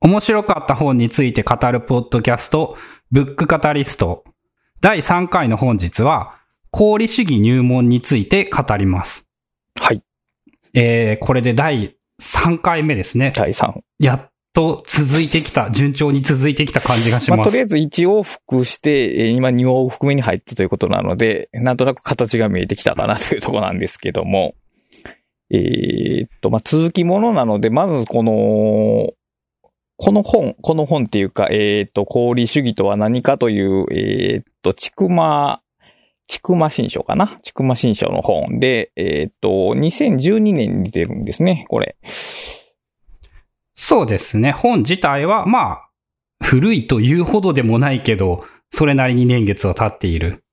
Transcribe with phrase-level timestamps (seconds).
[0.00, 2.76] 面白かった本について語るポッドキャスト、
[3.10, 4.24] ブックカタリスト。
[4.80, 6.36] 第3回の本日は、
[6.72, 9.26] 功利主義入門について語ります。
[9.80, 10.02] はい。
[10.72, 13.32] えー、これで第3回目ですね。
[13.34, 13.80] 第3。
[13.98, 17.38] やっと続いてきた、順調に続いてきた感じがします。
[17.38, 24.54] まあ、とりあえず1往復して、えー今2往復目に入ったということなので、なんとなく形が見えてきたかなというところなんですけども。
[25.50, 29.12] えーっと、まあ、続きものなので、まずこの、
[30.00, 35.60] この本、この本っていうか、えーっと、功利主義とは何かという、えーっと、ちくま、
[36.28, 37.36] ちくま新書かな？
[37.42, 41.96] ちくま新書の本で、えーっと、2012年に出るんですね、これ。
[43.74, 44.52] そうですね。
[44.52, 45.88] 本自体は、まあ、
[46.44, 50.44] 古いというほどでもないけど、それなりに年月は経っている。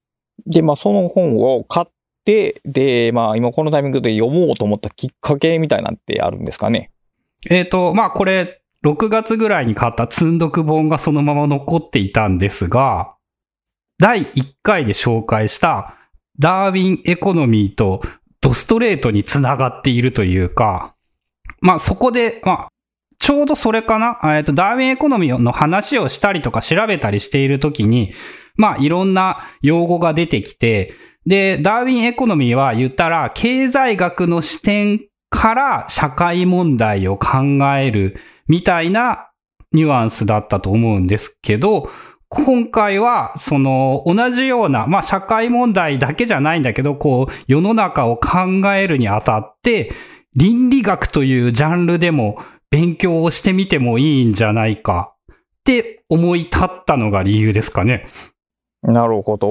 [0.47, 1.87] で、まあ、その本を買っ
[2.23, 6.89] て、で、まあ、今このタイミングで読もうと思ったきっかけみたいなんてあるんですかね？
[7.47, 13.15] えっ、と、まあこれ、6月ぐらいに買った積んどく本がそのまま残っていたんですが、
[13.97, 15.95] 第1回で紹介した
[16.37, 18.03] ダーウィンエコノミーと
[18.41, 20.93] ドストレートにつながっているというか、
[21.61, 22.67] まあそこで、まあ、
[23.17, 24.19] ちょうどそれかな？
[24.37, 28.13] えっ、と、ダーウィンエコノミーの話をしたりとか調べたりしているときに、
[28.55, 30.93] まあいろんな用語が出てきて、
[31.25, 37.37] で、ダーウィンエコノミーは言ったら、経済学の視点から社会問題を考
[37.77, 39.29] えるみたいな
[39.71, 41.89] ニュアンスだったと思うんですけど、
[42.29, 49.91] 今回は、その、同じような、まあ、社会問題だけじゃないんだけど、こう、世の中を考えるにあたって、
[50.35, 58.07] 倫理学というジャンルでも勉強をしてみてもいいんじゃないかって思い立ったのが理由ですかね。
[58.81, 59.49] なるほど。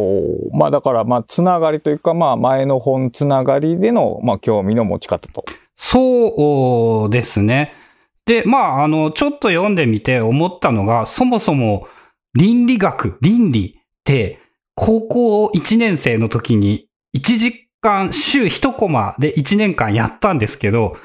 [0.53, 5.45] まあ、だから、まあ、つながりというか、まあ、前の本つながりでの、まあ、興味の持ち方と。
[5.77, 7.73] そうですね。
[8.27, 11.89] で、まあ、あの、ちょっと読んでみて思ったのが、そもそも
[12.35, 14.41] 倫理学、倫理って、
[14.75, 20.97] 高校1年生の時に1時間、週1コマで1年間やったんですけど、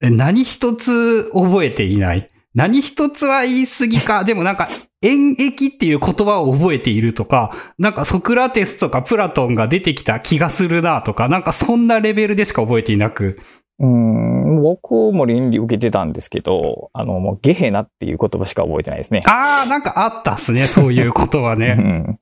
[0.00, 2.30] 何一つ覚えていない。
[2.54, 4.24] 何一つは言い過ぎか。
[4.24, 4.68] でもなんか、
[5.02, 13.38] 演疫っていう言葉を覚えているとか、なんかソクラテスとかプラトンが出てきた気がするなとか、なんかそんなレベルでしか覚えていなく。
[13.80, 19.22] うん、僕も倫理受けてたんですけど、あの、もうゲヘナっていう言葉しか覚えてないですね。
[19.26, 21.74] あー、なんかあったっすね、そういうことはうね。
[21.78, 22.18] ん。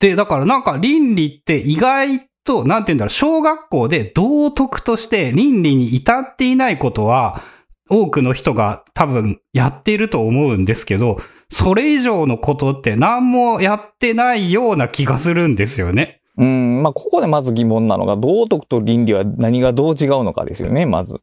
[0.00, 7.42] で、だからなんか倫理って意外と、なんて言うんだろう、小学校で道徳として倫理に至っていないことは、
[7.90, 11.18] 多くの人が多分やっていると思うんですけど、
[11.50, 16.20] それ以上のことって何もやってないような気がするんですよね。
[16.36, 21.20] うん、まあ、ここでまず疑問なのが、道徳と倫理は何がどう違うのかですよね、まず。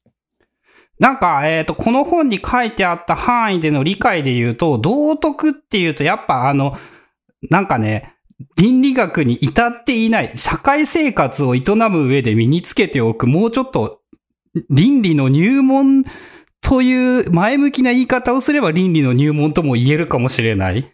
[0.99, 6.77] なんか、えっ、と、この本に書いてあった範囲での理解で言うと、道徳っていうと、やっぱあの、
[7.49, 8.13] なんかね、
[8.55, 14.01] 倫理学に至っていない、社会生活を営む上で身につけておく、もうちょっと、
[14.69, 16.03] 倫理の入門
[16.61, 20.93] という前向きな言い方をすれば倫理の入門とも言えるかもしれない。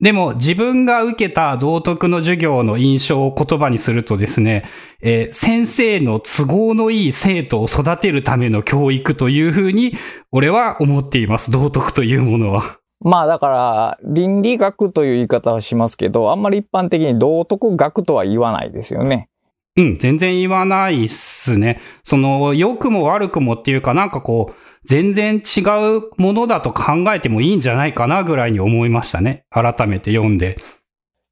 [0.00, 4.64] でも自分が受けた道徳の授業の印象を言葉にするとですね、
[5.00, 9.92] えー先生の都合のいい生徒を育てるための教育というふうに
[10.30, 11.50] 俺は思っています。
[11.50, 12.78] 道徳というものは。
[13.00, 19.28] まあだから、倫理学という言い方はしますけど、あんまり一般的に道徳学とは言わないですよね。
[19.76, 21.80] うん、全然言わないっすね。
[22.02, 25.60] その、良くも悪くもっていうかなんかこう、全然違
[25.98, 29.44] うものだと考えてもいいんじゃないかなぐらいに思いましたね。
[29.50, 30.56] 改めて読んで。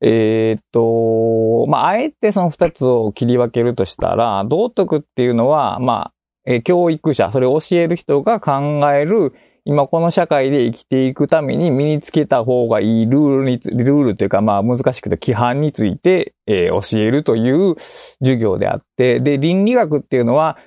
[0.02, 6.12] えーっと、まあ、あえてその二つを切り分けるとしたら、道徳っていうのは、まあ、
[6.44, 8.60] え教育者、それを教える人が考
[8.92, 9.32] える、
[9.64, 17.76] 今この社会で生きていくために身につけた方がいいルールにつ、ルールというかまあ難しくて規範について、えー教えるという
[18.20, 20.58] 授業であって、で、倫理学っていうのは、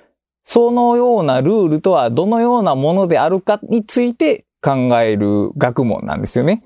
[0.52, 6.64] そのようなルールとはどのようなものであるかについて考える学問なんですよね。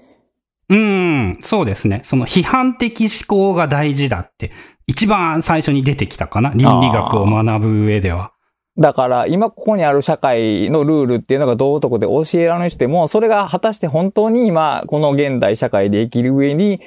[0.69, 1.99] うーん、そうですね。
[2.05, 4.51] その批判的思考が大事だって、
[4.87, 6.53] 一番最初に出てきたかな？
[6.53, 8.31] 倫理学を学ぶ上では。
[8.77, 16.79] だから、今ここにある社会のルールっていうのが道徳で教えられしても、それが果たして本当に今、この現代社会で生きる上に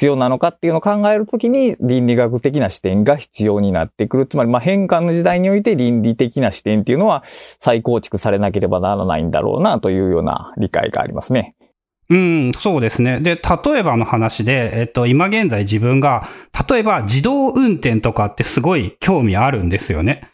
[0.00, 4.26] 必要なのかっていうのを考えるときに、倫理学的な視点が必要になってくる。
[4.26, 11.54] つまり、まあ変換の時代において倫理的な視点っていうのは再構築されなければならないんだろうなというような理解がありますね。
[12.08, 13.20] うん、そうですね。
[13.20, 16.26] で、例えばの話で、えっと、今現在自分が、
[16.66, 20.30] 例えば自動運転とかってすごい興味あるんですよね。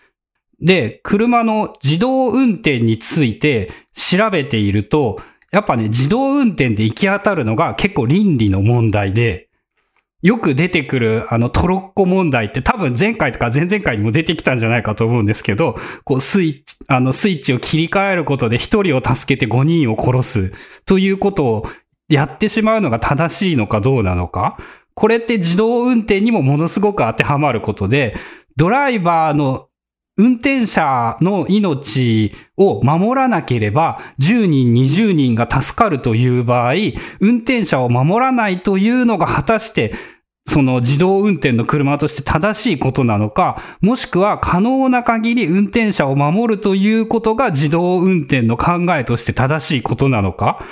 [0.60, 5.20] で、車の自動運転について調べていると、
[5.50, 9.46] やっぱね、自動運転で行き当たるのが結構倫理の問題で、
[10.26, 20.52] よく出てくるあのトロッコ問題って多分前回とか前々回にも出てきたんじゃないかと思うんですけど、こうスイッチ、あのスイッチを切り替えることで一人を助けて5人を殺す
[20.84, 21.66] ということを
[22.08, 24.58] やってしまうのが正しいのかどうなのか。
[24.94, 28.16] これって自動運転にもものすごく当てはまることで、
[28.56, 29.68] ドライバーの
[30.16, 36.72] 運転者の命を守らなければ10人、20人が助かるという場合、
[37.20, 39.94] 運転者を守らないというのが果たして
[40.46, 50.64] その自動運転の車として正しいことなのか、もしくは可能な限り運転者を守るということが自動運転の考えとして正しいことなのか、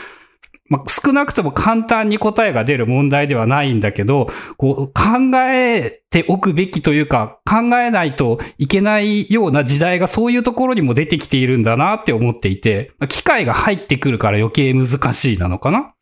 [0.71, 15.93] まあ、少なくとも簡単に答えが出る問題ではないんだけど、こう考えておくべきというか、考えないといけないような時代がそういうところにも出てきているんだなって思っていて、機械が入ってくるから余計難しいなのかな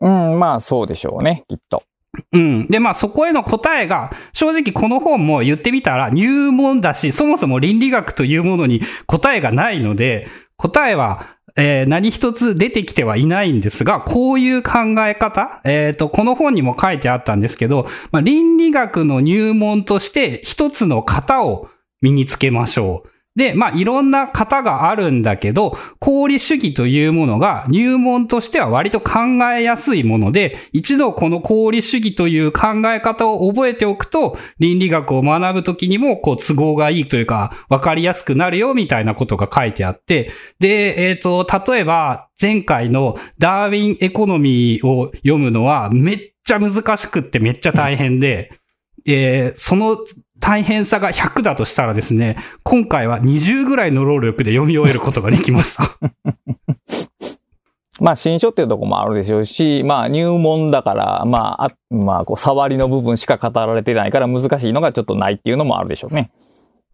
[0.00, 1.82] うん、まあそうでしょうね、きっと。
[2.32, 2.66] うん。
[2.68, 11.26] で、まあそこへの答えが、正直この本も言ってみたら入門だし、そもそも倫理学というものに答えがないので、答えは、
[11.56, 14.70] えー何一つ出てきてはいないんですが、こういう考
[15.06, 21.68] え方、えっ、と、この本にも書いてあったんですけど、まあ、倫理学の入門として一つの型を
[22.02, 23.10] 身につけましょう。
[23.36, 29.20] で、まあ、いろんな型があるんだけど、功利主義というものが入門としては割と考
[29.56, 48.50] えやすいもので、一度この功利主義という考え方を覚えておくと、倫理学を学ぶときにも、こう、都合がいいというか、わかりやすくなるよ、みたいなことが書いてあって、で、えっ、と、例えば、前回のダーウィンエコノミーを読むのは、めっちゃ難しくってめっちゃ大変で、
[49.06, 49.96] えーその
[50.40, 55.84] 大変さが100だとしたらですね、今回は20ぐらいの労力で読み終えることができました。
[58.00, 66.30] まあ新書っていうところもあるでしょうし、まあ入門だから、まあ、あまあこう触りの部分しか語られてないから難しいのがちょっとないっていうのもあるでしょうね。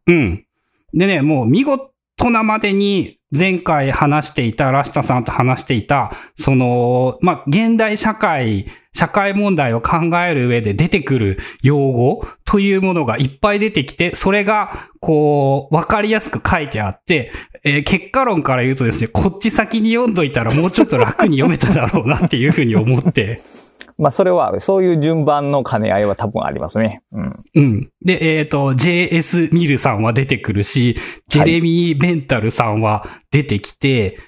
[0.09, 0.45] うん。
[0.93, 1.93] でね、もう見事
[2.31, 17.31] なまでに前回話していた、ラシタさんと話していた、その、まあ、現代社会、社会問題を考える上で出てくる用語というものがいっぱい出てきて、それが、こう、わかりやすく書いてあって、
[17.65, 23.43] えー結果論から言うとですね、こっち先に読んどいたらもうちょっと楽に読めただろうなっていうふうに思って、
[23.99, 24.61] まあそれは。
[24.61, 27.03] そういう順番の兼ね合いは多分ありますね。
[27.13, 27.45] うん。
[27.55, 27.91] うん。
[28.03, 30.97] で、えっ、と、JS ミルさんは出てくるし、
[31.29, 34.19] ジェレミー・ベンタルさんは出てきて、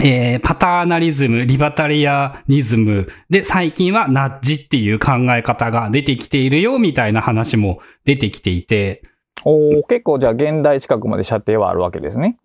[0.00, 9.02] えーパターナリズム、リバタリアニズム、で、最近はナッジっていう考え方が出てきているよ、みたいな話も出てきていて、
[9.44, 12.36] おー結構じゃあ現代近くまで射程はあるわけですね。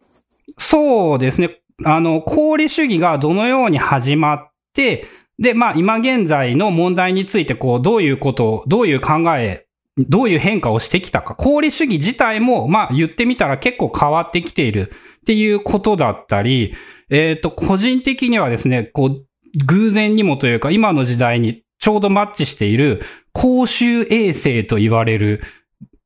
[0.58, 1.60] そうですね。
[1.84, 5.06] あの、功利主義がどのように始まって、
[5.40, 9.68] で、まあ今現在の問題についてこう、どういうことを、どういう考え、
[9.98, 11.36] どういう変化をしてきたか。
[11.40, 14.92] 功利主義自体も、まあ言ってみたら結構変わってきている
[15.22, 16.74] っていうことだったり、
[17.10, 19.26] えっ、と、個人的にはですね、こう、
[19.66, 23.02] 偶然にもというか今の時代にちょうどマッチしている
[23.32, 25.42] 公衆衛生と言われる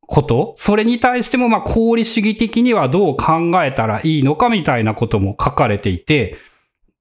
[0.08, 6.38] こと、それに対しても、まあ、功利主義的にはどう考えたらいいのかみたいなことも書かれていて、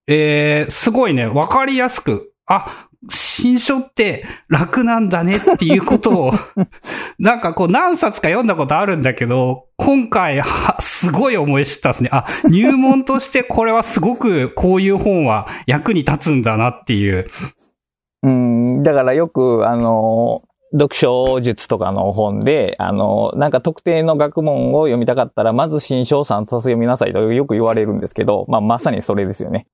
[0.06, 6.32] えー、すごいね、わかりやすく、あ、新書って楽なんだねっていうことを、
[7.18, 12.10] なんかこう何冊か読んだことあるんだけど、今回は、すごい思い知ったですね。
[12.12, 17.28] あ、入門としてこれはすごくこういう本は役に立つんだなっていう。
[18.22, 18.82] うん。
[18.82, 20.42] だからよく、あの、
[20.72, 29.66] 読書術とかの本で、あの、なんか特定の学問を読みたかったら、まず新書を3冊読みなさいとよく言われるんですけど、まあまさにそれですよね。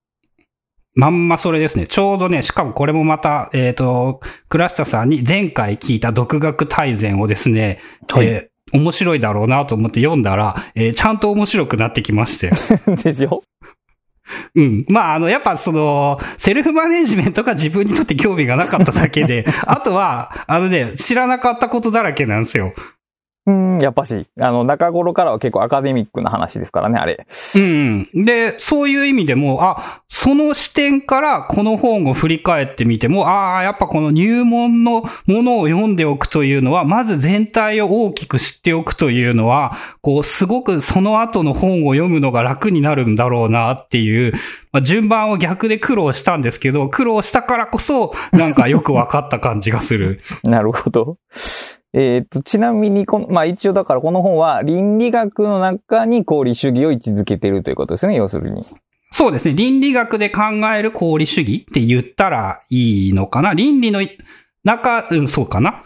[0.97, 1.87] まんまそれですね。
[1.87, 7.79] ちょうどね、しかもこれもまた、えっ、と、倉下さんに前回聞いた独学大全をですね、
[8.11, 12.51] はいえー面白いだろうなと思って読んだら、えーちゃんと面白くなってきまして。
[13.05, 13.45] でしょ？
[14.57, 14.85] うん。
[14.89, 22.75] まあ、あの、やっぱその、セルフマネジメントが自分にとって興味がなかっただけで、 あとは、あのね、知らなかったことだらけなんですよ。
[23.47, 27.29] うん、やっぱし、あの、中頃からは結構アカデミックな話ですからね、あれ。
[27.55, 28.09] うん。
[28.13, 44.33] で、そういう意味でも、あ、その視点からこの本を振り返ってみても、ああ、やっぱこの入門のものを読んでおくというのは、まず全体を大きく知っておくというのは、こう、すごくその後の本を読むのが楽になるんだろうなっていう、
[44.73, 50.21] まあ、順番を逆で苦労したんですけど、苦労したからこそ、なんかよく分かった感じがする。
[50.43, 51.19] なるほど。
[51.99, 58.63] えっ、と、ちなみにこの、まあ一応だからこの本は倫理学の中に功利主義を位置づけているということですね、要するに。
[59.11, 59.55] そうですね。
[59.55, 60.43] 倫理学で考
[60.77, 63.55] える功利主義って言ったらいいのかな？
[63.55, 64.01] 倫理の
[64.63, 65.83] 中、うん、そうかな？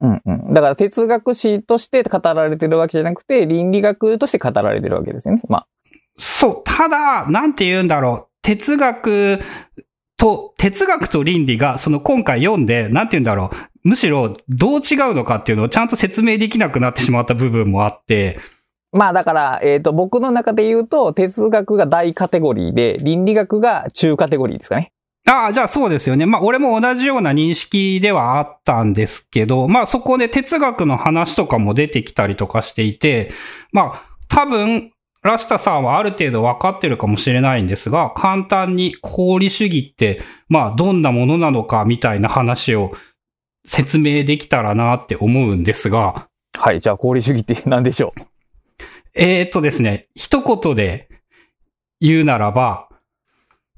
[0.00, 0.54] うんうん。
[0.54, 5.42] だから哲学史として語られてるわけじゃなくて、倫理学として語られてるわけですよね。
[5.48, 5.66] まあ。
[6.16, 6.62] そう。
[6.64, 8.34] ただ、なんて言うんだろう。
[8.42, 9.40] 哲学
[10.16, 13.56] と、哲学と倫理が、その今回読んで、なんて言うんだろう。
[13.88, 18.38] むしろ、どう違うのかっていうのをちゃんと説明できなくなってしまった部分もあって、
[18.92, 24.92] まあだから、えっ、と、僕の中で言うと、哲学が大カテゴリーで、倫理学が中カテゴリーですかね。
[25.26, 26.26] ああ、じゃあそうですよね。
[26.26, 33.30] まあ、俺も同じような認識ではあったんですけど、まあ、そこで哲学の話とかも出てきたりとかしていて、
[33.72, 34.92] まあ、多分、
[35.22, 42.92] ラシタさんはある程度分かってるかもしれないんですが、簡単に功利主義って、まあ、どんなものなのかみたいな話を
[43.68, 46.80] 説明できたらなって思うんですが、はい。
[46.80, 48.20] じゃあ、功利主義って何でしょう？
[49.14, 51.08] えーっとですね、一言で
[52.00, 52.88] 言うならば、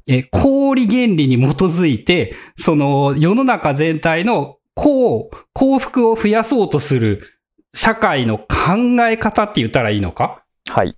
[0.08, 7.22] えー、功利原理に基づいて、その世の中全体の幸、幸福を増やそうとする
[7.74, 8.46] 社会の考
[9.08, 10.44] え方って言ったらいいのか？
[10.68, 10.94] はい。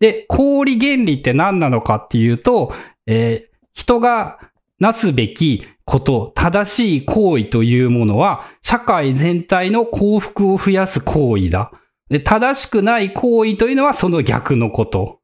[0.00, 2.74] で、功利原理って何なのかっていうと、
[3.06, 4.40] えー人が
[4.80, 11.72] なすべきこと、正しい行為というものは、社会全体の幸福を増やす行為だ。
[12.08, 15.20] で、正しくない行為というのはその逆のこと。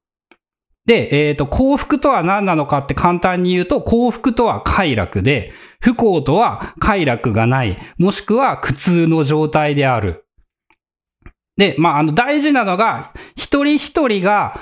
[0.84, 10.26] で、えっ、と、幸福とは何なのかって簡単に言うと、幸福とは快楽で、不幸とは快楽がない、もしくは苦痛の状態である。
[11.56, 14.60] で、まあ、あの、大事なのが、一人一人が、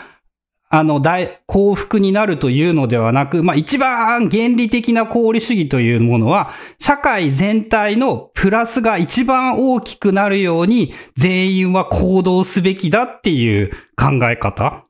[0.75, 6.51] あの、大、幸福になるというのではなく、まあ、一番原理的な功利主義というものは、
[6.81, 14.85] 社会全体のプラスが一番大きくなるように、全員は行動すべきだっていう考え方。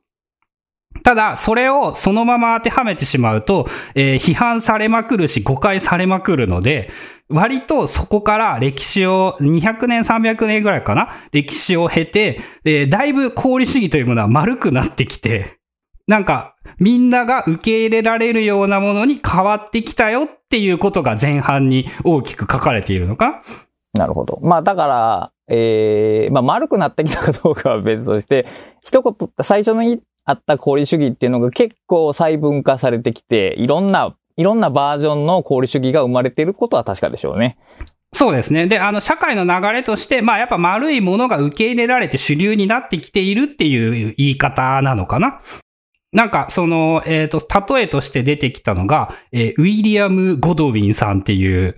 [1.03, 6.89] ただ、それをそのまま当てはめてしまうと、えー批判されまくるし、誤解されまくるので、
[7.29, 15.63] 割とそこから歴史を、200年、300年ぐらいかな歴史を経て、えーだいぶ功利主義というものは丸くなってきて、
[16.07, 23.41] なんか、みんなが受け入れられるようなものに変わってきたよっていうことが前半に大きく書かれているのか？
[23.93, 24.39] なるほど。
[24.43, 28.45] まあだから、ええまあ丸くなってきたかどうかは別として、
[28.83, 37.57] 一言、最初にあった功利主義っていうのが結構細分化されてきて、いろんな、いろんなバージョンの功利主義が生まれていることは確かでしょうね。
[38.13, 38.67] そうですね。
[38.67, 45.39] で、あの、社会の流れとして、まあ、やっぱ丸いものが受け入れられて主流になってきているっていう言い方なのかな？
[46.11, 47.39] なんか、その、えっ、と、
[47.75, 51.75] 例えとして出てきたのが、えーウィリアム・ゴドウィンさんっていう、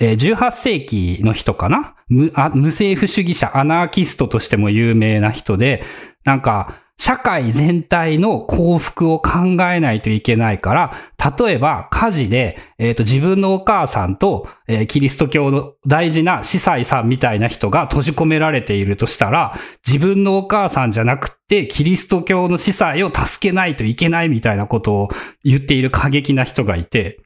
[0.00, 1.94] えー18世紀の人かな？
[2.08, 5.84] 無あ無政府主義者、アナーキストとしても有名な人で、
[6.24, 9.40] なんか、社会全体の幸福を考
[9.72, 10.94] えないといけないから、
[11.36, 25.08] 例えば火事で、えっ、と、自分のお母さんと、えーキリスト教の大事な司祭さんみたいな人が閉じ込められているとしたら、自分のお母さんじゃなくて、キリスト教の司祭を助けないといけないみたいなことを
[25.42, 27.20] 言っている過激な人がいて、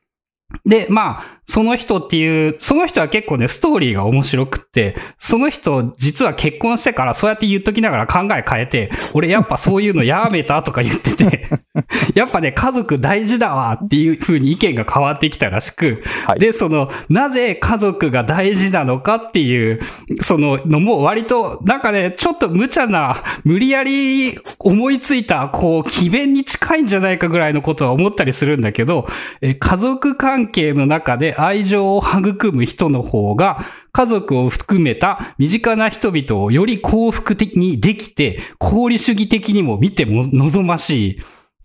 [0.65, 11.47] で、まあ、その人っていう、その人は結構ね、ストーリーが面白くって、その人、実は結婚してからそうやって言っときながら考え変えて、俺やっぱそういうのやめたとか言ってて、
[12.15, 16.39] やっぱね、家族大事だわっていう風に意見が変わってきたらしく、はい。
[16.41, 19.81] で、その、なぜ家族が大事なのかっていう、
[20.21, 29.07] そののも割と、なんかね、ちょっと無茶な、無理やり思いついた、こう、奇弁に近いんじゃないかぐらいのことは思ったりするんだけど、
[29.41, 41.21] え家族関係の中で愛情を育む人の方が、家族を含めた身近な人々をより幸福的にできて、功利主義的にも見ても望ましい。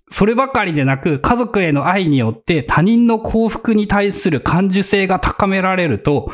[0.10, 6.32] そればかりでなく、家族への愛によって他人の幸福に対する感受性が高められると、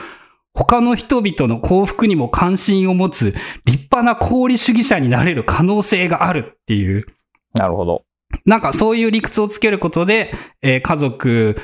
[0.53, 7.06] 他の人々の幸福にも関心を持つ立派な功利主義者になれる可能性があるっていう、
[7.53, 8.03] なるほど。
[8.46, 11.56] なんかそういう理屈をつけることで、えー家族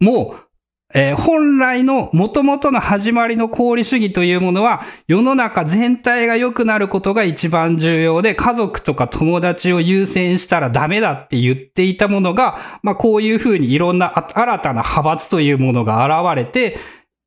[0.00, 0.46] もう、
[0.92, 16.76] えー本来の元々の始まりの功利主義というものは世の中全体が良くなることが一番重要で家族とか友達を優先したらダメだって言っていたものが、まあこういうふうにいろんな新たな派閥というものが現れて、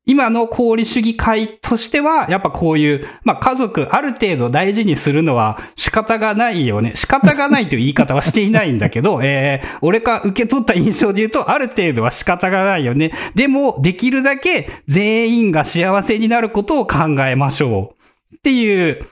[0.06, 6.92] 今の功利主義会としては、やっぱこういう、まあ家族ある程度大事にするのは仕方がないよね。
[6.94, 13.12] 仕方がないという言い方はしていないんだけど、 えー、俺が受け取った印象で言うと、ある程度は仕方がないよね。
[13.34, 17.94] でも、できるだけ全員が幸せになることを考えましょ
[18.32, 18.34] う。
[18.36, 19.06] っていう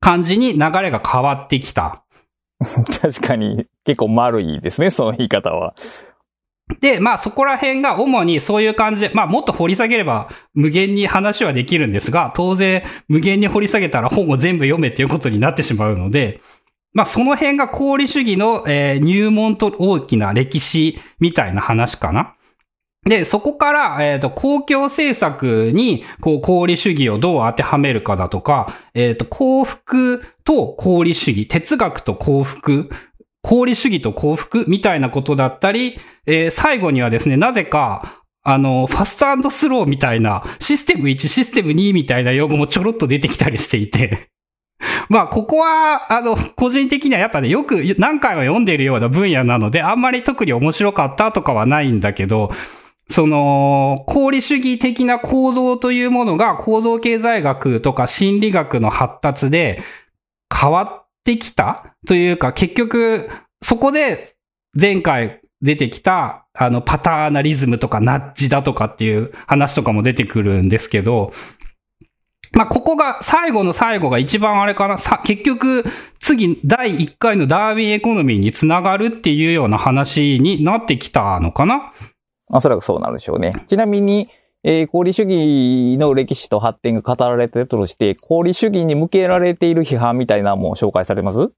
[0.00, 2.02] 感じに流れが変わってきた。
[3.00, 5.74] 確かに結構丸いですね、その言い方は。
[6.80, 16.40] で、まあそこら辺が主にそういう感じで、まあもっと掘り下げれば無限に話はできるんですが、当然無限に掘り下げたら本を全部読めっていうことになってしまうので、
[16.92, 22.34] まあその辺が功利主義の、えー、入門と大きな歴史みたいな話かな。
[23.04, 32.90] で、そこから、えっ、ー、と、公共政策に、こう、功利主義をどう当てはめるかだとか、えっ、ー、と、幸福と功利主義、哲学と幸福、
[33.44, 44.28] 功利主義と幸福みたいなことだったり、えー、最後にはですね、なぜか、あの、ファストスローみたいな、システム1、システム2みたいな用語もちょろっと出てきたりしていて。
[45.08, 52.52] まあ、ここは、あの、個人的にはやっぱね、よく何回も読んでいるような分野なので、あんまり特に面白かったとかはないんだけど、
[53.08, 59.82] その、功利主義的な構造というものが構造経済学とか心理学の発達で
[60.54, 63.30] 変わってきたというか、結局、
[63.62, 64.28] そこで
[64.78, 71.32] 前回出てきた、あの、パターナリズムとかナッジだとかっていう話とかも出てくるんですけど、
[72.52, 75.84] まあ、ここが、最後の最後が一番あれかな、さ、結局、
[76.18, 81.92] 次、第1回のダーウィンエコノミーにつながるっていうような話になってきたのかな。
[82.50, 83.52] おそらくそうなるでしょうね。
[83.66, 84.28] ちなみに、
[84.64, 91.50] えー、功利主義の歴史と発展が語られてるとして、功利主義に向けられている批判みたいなのも紹介されます？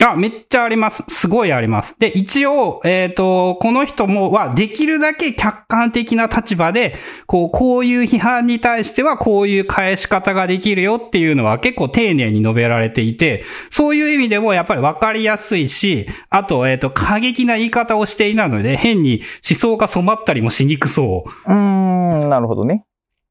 [0.00, 1.04] あ、めっちゃあります。
[1.08, 1.96] すごいあります。
[1.98, 6.94] で、一応、えっ、ー、と、この人もは、できるだけ客観的な立場で、
[7.26, 21.30] こう、こういう批判に対しては、こういう返し方ができるよっていうのは結構丁寧に述べられていて、そういう意味でもやっぱりわかりやすいし、あと、えっ、ー、と、過激な言い方をしていないので、変に思想が染まったりもしにくそう。
[21.50, 22.84] うーん、なるほどね。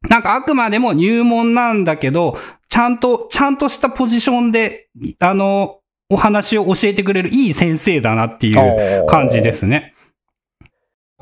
[0.10, 2.38] なんかあくまでも入門なんだけど、
[2.70, 4.88] ちゃんと、ちゃんとしたポジションで、
[5.20, 5.81] あの、
[6.12, 9.94] お話を教えてくれるいい先生だなっていう感じですね。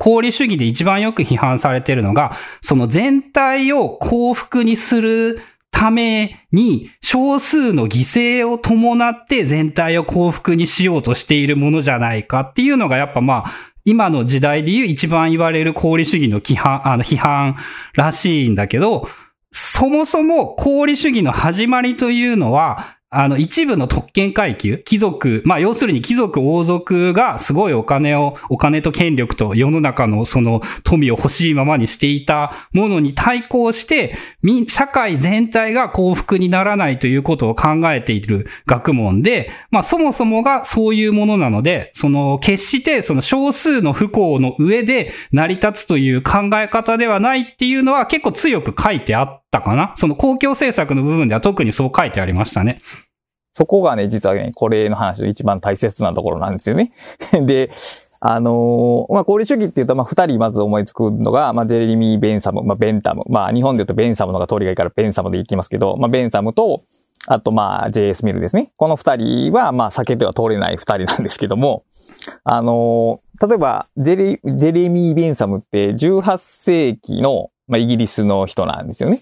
[0.00, 13.52] 功利主義で一番よく批判されているのが、その全体を幸福にするために少数の犠牲を伴って全体を幸福にしようとしているものじゃないかっていうのがやっぱまあ、
[13.84, 17.56] 今の時代でいう一番言われる功利主義の批判、あの批判
[17.94, 19.08] らしいんだけど、
[19.52, 34.16] そもそも功利主義の始まりというのは、あの、一部の特権階級、貴族、まあ、要するに貴族王族がすごいお金を、お金と権力と世の中のその富を欲しいままにしていたものに対抗して、
[34.68, 49.92] 社会全体が幸福にならないということを考えている学問で、まあ、そもそもがそういうものなので、その、決してその少数の不幸の上で成り立つという考え方ではないっていうのは結構強く書いてあったかな？
[49.96, 52.80] その公共政策の部分では特にそう書いてありましたね。
[53.54, 56.92] そこがね、実はね、これの話の一番大切なところなんですよね。
[57.44, 57.70] で、
[58.20, 63.24] あのー、まあ、功利主義って言うと、まあ、二人まず思いつくのが、まあ、ジェレミー・ベンサム、まあ、ベンタム。
[63.28, 66.82] まあ、日本で言うとベンサムのが通りがいいからベンサムで行きますけど、まあ、ベンサムと、
[67.26, 68.72] あと、まあ、JS ミルですね。
[68.76, 71.84] この二人は、ま、避けては通れない二人なんですけども、
[72.44, 79.20] あのー、例えば、ジェレ、ジェレミー・ベンサムって18世紀の、まあ、イギリスの人なんですよね。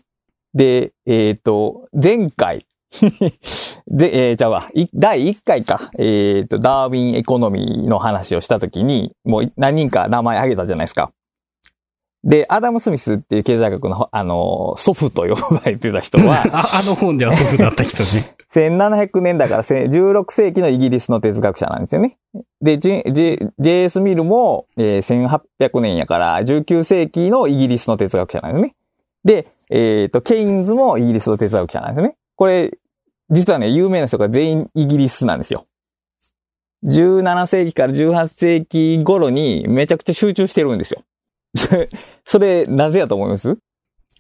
[0.54, 2.66] で、えっ、ー、と、前回、
[3.86, 11.12] で、えー、じゃあわ、第1回か、えっ、ー、と、ダーウィンエコノミーの話をしたときに、もう何人か名前挙げたじゃないですか。
[12.24, 18.34] で、アダム・スミスっていう経済学の、あの、祖父と呼ばれてた人は あ、あの本では祖父だった人ね。
[18.52, 22.16] 1700年だから16世紀のイギリスの哲学者なんですよね。
[22.62, 28.74] で、JS ミルも、えー、1800年やから19世紀のイギリスの哲学者なんですね。
[29.24, 32.14] で、えっ、ー、と、ケインズもイギリスの哲学者なんですね。
[32.36, 32.78] これ、
[33.30, 35.66] 実はね、有名な人が全員イギリスなんですよ。
[36.84, 41.02] 17世紀から18世紀頃にめちゃくちゃ集中してるんですよ。
[42.24, 43.56] それ、なぜやと思います？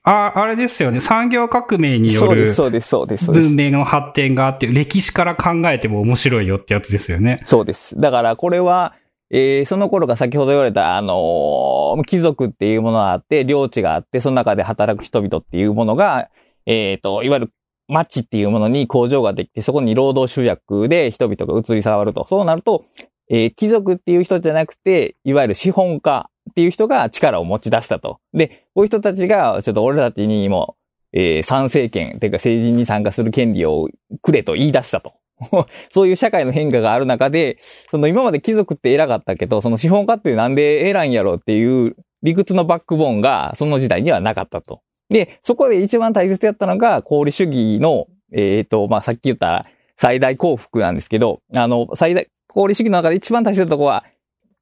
[0.02, 1.00] あ、あれですよね。
[1.00, 7.40] 産業革命によるそうです、そうです、文明の発展があって、歴史から考えても面白いよってやつですよね。
[7.44, 7.98] そうです。
[7.98, 8.94] だからこれは、
[9.30, 16.28] えー、その頃が先ほど言われた、あのー、貴族っていうものがあって、領地があって、その中で働く人々っていうものが、
[16.66, 17.52] えっ、ー、と、いわゆる
[17.88, 22.24] 町っていうものに工場ができて、そこに労働集約で人々が移り触ると。
[22.24, 22.84] そうなると、
[23.30, 28.20] えー、貴族っていう人じゃなくて、いわゆる資本家っていう人が力を持ち出したと。
[28.32, 30.76] で、こういう人たちが、ちょっと俺たちにも、
[31.12, 33.88] えー、参政権、っていうか政治に参加する権利を
[34.22, 35.14] くれと言い出したと。
[35.90, 44.80] そういう社会の変化がある中で、その今まで貴族って偉かったけど、その資本家ってなんで偉いんやろっていう理屈のバックボーンがその時代にはなかったと。
[45.08, 54.04] で、そこで一番大切やったのが、功利主義の、えっ、ー、と、まあ、さっき言った最大幸福なんですけど、あの、最大、功利主義の中で一番大切なとこは、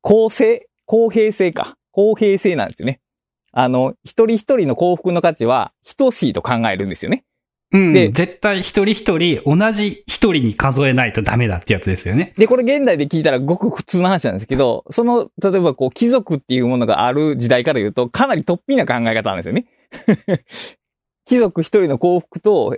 [0.03, 1.77] 公正、公平性か。
[1.91, 3.01] 公平性なんですよね。
[3.53, 7.25] あの、一人一人の幸福の価値は等しいと考えるんですよね。
[7.73, 7.93] うん。
[7.93, 12.33] で、絶対一人一人同じ一人に数えないとダメだってやつですよね。
[12.37, 19.67] で、これ現代で聞いたらごく普通の話なんですけど、その、例えばこう、貴族っていうものがある時代から言うと、かなり突飛な考え方なんですよね。
[21.27, 22.77] 貴族一人の幸福と、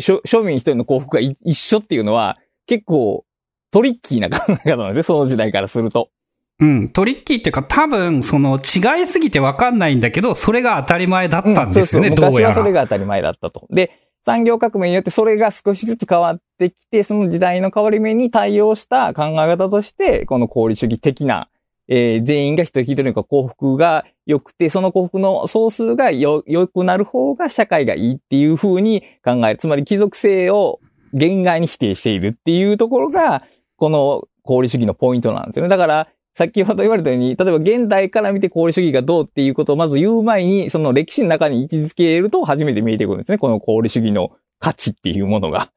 [0.00, 3.24] 庶民一人の幸福が一緒っていうのは、結構
[3.70, 6.10] トリッキーな考え方なんですね、その時代からすると。
[6.58, 13.66] うん、トリッキーっていうか多分、その違いすぎてわかんないんだけど、それが当たり前だったんですよね、うん、そうそう昔はそれが当たり前だったと。
[13.70, 21.48] で、産業革命によってそれが少しずつ変わってきて、その時代の変わり目に対応した考え方として、この功利主義的な、
[21.88, 29.56] えー、全員が一人一人の幸福が良くて、その幸福の総数が良くなる方が社会がいいっていう風に考える。
[29.56, 30.80] つまり貴族性を
[31.12, 33.42] 限外に否定しているっていうところが、
[33.76, 35.68] この功利主義のポイントなんですよね。
[35.68, 43.38] だから、先ほど言われたように、例えば現代から見て功利主義がどうっていうことをまず言う前に、その歴史の中に位置づけると初めて見えてくるんですね。
[43.38, 45.70] この功利主義の価値っていうものが。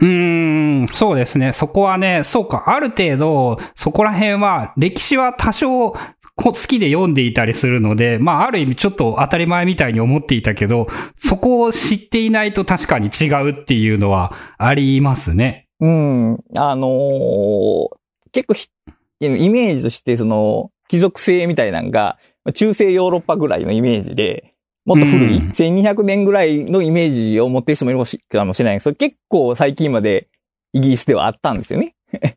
[0.00, 1.52] うーん、そうですね。
[1.52, 5.94] そこはね、そうか、ある程度、そこら辺は、歴史は多少
[6.36, 15.66] 好きで読んでいたりするので、まあ、ある意味ちょっと当たり前みたいに思っていたけど、そこを知っていないと確かに違うっていうのはありますね。
[15.80, 16.38] うん。
[16.56, 17.88] あのー、
[18.30, 18.54] 結構
[19.20, 22.18] イメージとして、その、貴族性みたいなのが、
[22.54, 24.54] 中世ヨーロッパぐらいのイメージで、
[24.84, 30.28] もっと古い、うん、1200年ぐらいのイメージを持ってる人もいるかもしれないけど、結構最近まで
[30.72, 31.94] イギリスではあったんですよね。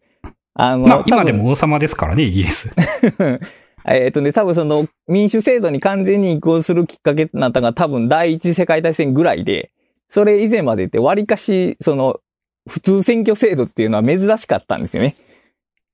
[0.53, 2.75] あの、まあ、今でも王様ですからね、イギリス。
[3.87, 9.71] えっとね、多分その民主制度に完全に移行するきっかけとなったのが多分第一次世界大戦ぐらいで、
[10.09, 12.19] それ以前までって割かし、その、
[12.69, 15.15] 普通選挙制度っていうのは珍しかったんですよね。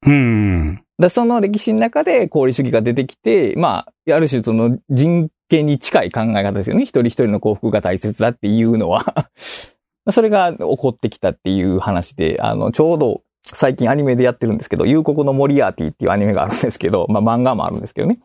[0.05, 0.83] うん。
[0.99, 6.83] だその歴史の中で功利主義が出てきて、まあ、ある種その人権に近い考え方ですよね。
[6.83, 9.29] 一人一人の幸福が大切だっていうのは
[10.11, 18.19] それが起こってきたっていう話で、あの、ちょうど最近アニメでやってるんですけど、夕刻のモリアーティっていうアニメがあるんですけど、まあ漫画もあるんですけどね。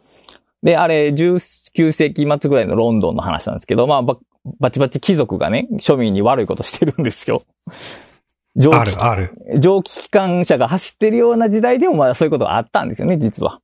[0.62, 4.02] で、あれ、19世紀末ぐらいのロンドンの話なんですけど、まあ、
[4.60, 7.42] バチバチ貴族がね、庶民に悪いことしてるんですよ。
[8.56, 9.34] 蒸気、ある、ある。
[9.58, 13.60] 蒸気機関車が走ってるような時代でもまだそういうことがあったんですよね、実は。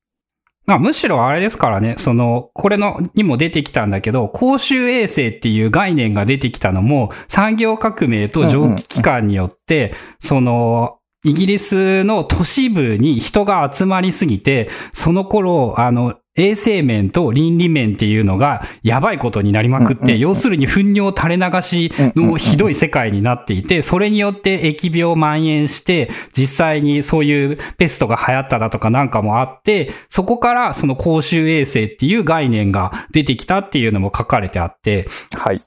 [0.68, 35.60] まあ、むしろあれですからね、その、これの、にも出てきたんだけど、公衆衛生っていう概念が出てきたのも、産業革命と蒸気機関によって、その、イギリスの都市部に人が集まりすぎて、その頃、あの、衛生面と倫理面っていうのがやばいことになりまくって、要するに糞尿垂れ流しのひどい世界になっていて、それによって疫病蔓延して、実際にそういうペストが流行っただとかなんかもあって、そこからその公衆衛生っていう概念が出てきたっていうのも書かれてあって、はい。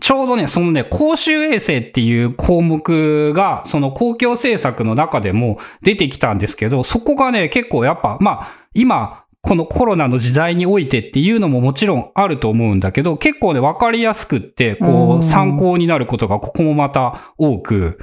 [0.00, 17.98] ちょうどね、そのね、公衆衛生っていう項目が、その公共政策の中でも出てきたんですけど、そこがね、結構やっぱ、まあ、今、このコロナの時代においてっていうのももちろんあると思うんだけど、結構ね、わかりやすくって、こう、参考になることがここもまた多く。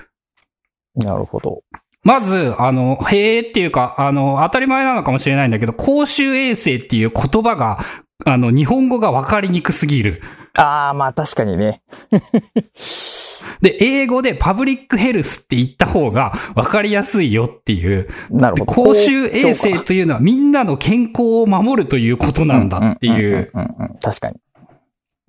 [0.96, 1.62] なるほど。
[2.04, 7.80] まず、あの、へえっていうか、あの、当たり前なのかもしれないんだけど、公衆衛生っていう言葉が、
[8.26, 10.22] あの、日本語がわかりにくすぎる。
[10.58, 11.82] ああ、まあ確かにね。
[13.62, 18.08] で、英語でパブリックヘルスって言った方が分かりやすいよっていう。
[18.30, 18.74] なるほど。
[18.74, 23.52] 公衆衛生というのはみんなの健康を守るということなんだっていう。
[24.02, 24.38] 確かに。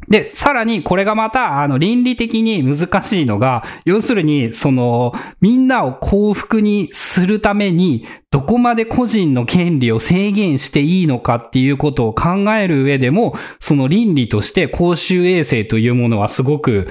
[0.08, 16.88] で、さらにこれがまた、あの、倫理的に難しいのが、要するに、その、みんなを幸福にするために、どこまで個人の権利を制限していいのかっていうことを考える上でも、その倫理として公衆衛生というものはすごく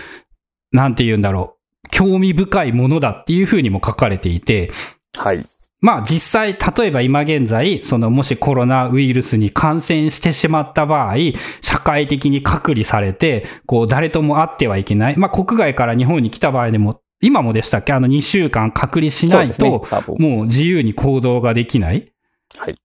[0.71, 4.71] なんて言うんだろう、興味深いものだっていうふうにも書かれていて、
[5.17, 5.45] はい。
[5.79, 11.15] まあ実際、例えば今現在、そのもしコロナウイルスに感染してしまった場合、
[11.61, 15.17] 社会的に隔離されて、こう誰とも会ってはいけない。
[15.17, 17.93] まあ国外から日本に来た場合でも、今もでしたっけ？
[17.93, 19.79] あの2週間隔離しないと、ね、
[20.17, 22.11] もう自由に行動ができない。
[22.57, 22.75] はい。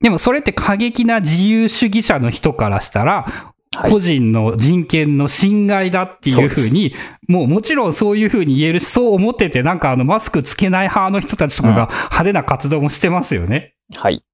[0.00, 6.94] でもそれって過激な自由主義者の人からしたら、はい個人の人権の侵害だっていうふうに、
[7.28, 13.74] もうもちろんそういうふうに言えるし、そう思ってて、なんかあのマスクつけない派の人たちとかが派手な活動もしてますよね。
[13.96, 14.24] はい。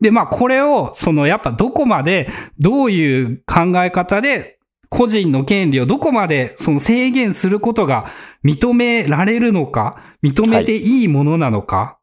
[0.00, 2.28] で、まあこれを、そのやっぱどこまで、
[2.58, 4.58] どういう考え方で、
[4.90, 8.06] 個人の権利をどこまでその制限することが
[8.44, 11.98] 認められるのか、認めていいものなのか、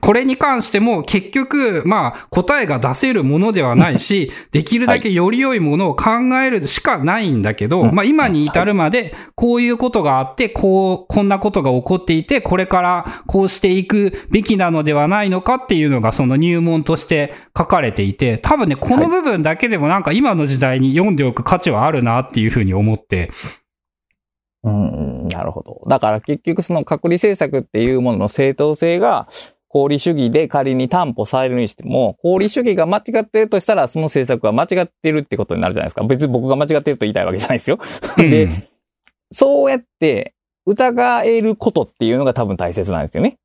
[0.00, 7.94] これに関しても結局、まあ答えが出せるものではないし、できるだけより良いものを考えるしかないんだけど、うん。
[7.94, 23.28] まあ今に至るまでこういうことがあって、こう、こんなことが起こっていて、これからこうしていくべきなのではないのかっていうのがその入門として書かれていて、多分ね、この部分だけでもなんか今の時代に読んでおく価値はあるなっていうふうに思って、
[24.62, 25.82] うん、なるほど。
[25.88, 29.26] だから結局その隔離政策っていうものの正当性が、
[29.72, 36.04] 功利主義で仮に担保されるにしても、功利主義が間違ってるとしたら、その政策は間違ってるってことになるじゃないですか。
[36.04, 37.78] 別に僕が間違ってると言いたいわけじゃないですよ。
[38.16, 38.64] で、うん
[39.32, 40.34] そうやって
[40.66, 43.38] 疑えることっていうのが多分大切なんですよね。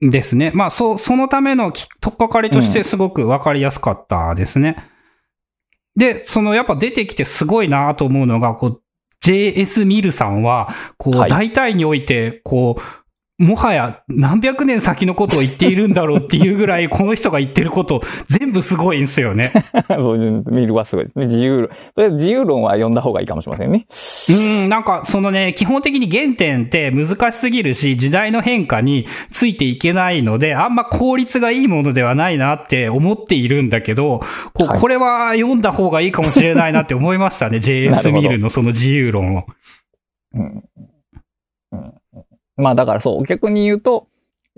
[0.00, 0.52] ですね。
[0.54, 4.76] まあ、そう、そのためのきとっかかりとしてすごくわかりやすかったですね。
[5.96, 8.82] で、そのやっぱ出てきてすごいなと思うのが、こう、
[9.24, 12.82] JS ミルさんは、こう、はい大体において、こう、
[13.38, 19.52] もはや何百年先のことを言っているんだろうっていうぐらい、この人が言ってること 全部すごいんですよね。
[19.88, 21.26] そういう見るはすごいですね。
[21.26, 22.14] 自由論。
[22.14, 23.86] 自由論は読んだ方がいいかもしれませんね。
[24.28, 34.20] うん、なんか、そのね、基本的に原点って難しすぎるし、時代の変化についていけないので、あんま効率がいいものではないなって思っているんだけど、
[34.52, 39.44] こう、はいこれは読んだ方がいいかもしれないなって思いましたね、 な JS ミルのその自由論を。
[40.34, 40.62] うんうん
[42.58, 44.08] まあだからそう、逆に言うと、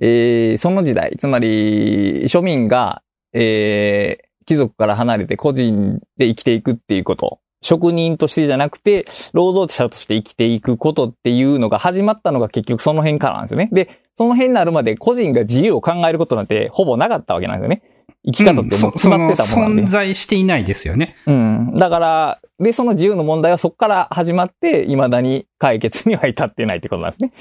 [0.00, 13.68] えーその時代、つまり庶民が、えー貴族から離れて個人で生きていくっていうこと、職人としてじゃなくて、労働者として生きていくことっていうのが始まったのが結局その辺からなんですよね。
[13.70, 17.82] で、その辺になるまで個人が自由を考えることなんてほぼなかったわけなんですよね。
[18.24, 19.82] 生き方ってもう決まってたもんで。
[19.82, 21.14] うん存在していないですよね。
[21.26, 21.74] うん。
[21.76, 27.32] だから、で、その自由の問題はそこから始まって、未だに解決には至ってないってことなんですね。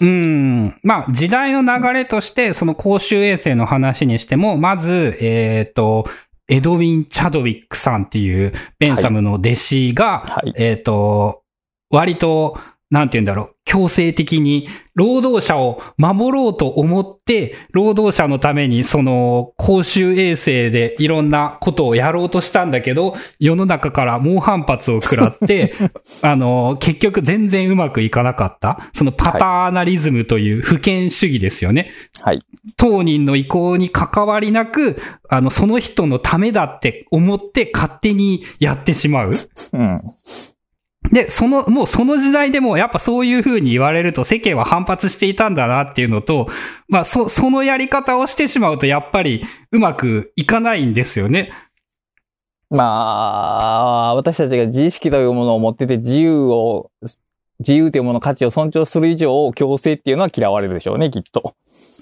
[0.00, 0.78] うん。
[0.82, 6.06] まあ、時代の流れとして、その公衆衛生の話にしても、まず、えっ、と、
[6.48, 10.52] エドウィン・チャドウィックさんっていうベンサムの弟子が、はい。
[10.56, 11.42] えっ、と、
[11.90, 12.58] 割と、
[12.90, 25.74] なんて言うんだろう、強制的に労働者を守ろうと思って、労働者のためにその公衆衛生でいろんなことをやろうとしたんだけど、世の中から猛反発を食らって、
[26.22, 28.86] あの、結局全然うまくいかなかった。
[28.92, 31.90] そのパターナリズムという不権主義ですよね。
[32.20, 32.40] はい。
[32.76, 39.32] 当人の意向に関わりなく、あの、その人のためだって思って勝手にやってしまう。
[39.72, 40.02] うん。
[41.10, 46.48] で、その、もうその時代でもやっぱそういう風に言われると世間は反発していたんだなっていうのと、
[46.88, 51.52] まあそ、そのやり方をしてしまうとやっぱりうまくいかないんですよね。
[52.70, 52.84] ま
[54.10, 56.90] あ、私たちが自意識というものを持ってて自由を、
[57.60, 61.54] 自由というものの価値を尊重する以上、強制っていうのは嫌われるでしょうね、きっと。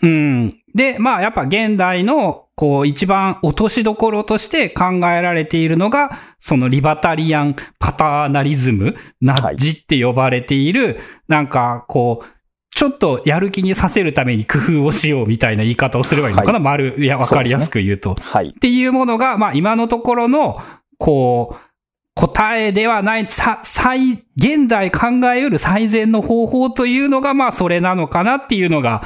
[0.02, 0.56] うん。
[0.74, 12.26] で、まあやっぱ現代の、こう一番落としどころとして考えられているのが、そのリバタリアンパターナリズム、ナッジって呼ばれている、なんかこう、
[12.74, 18.16] ちょっとやる気にさせるために工夫をしようみたいな言い方をすればいいのかな、丸、いや、わかりやすく言うと。
[18.20, 18.52] はいっ。
[18.52, 20.60] ていうものが、まあ今のところの、
[20.98, 21.72] こう、
[22.14, 29.02] 答えではない、さ、最、現代考えうる最善の方法というのが、まあそれなのかなっていうのが、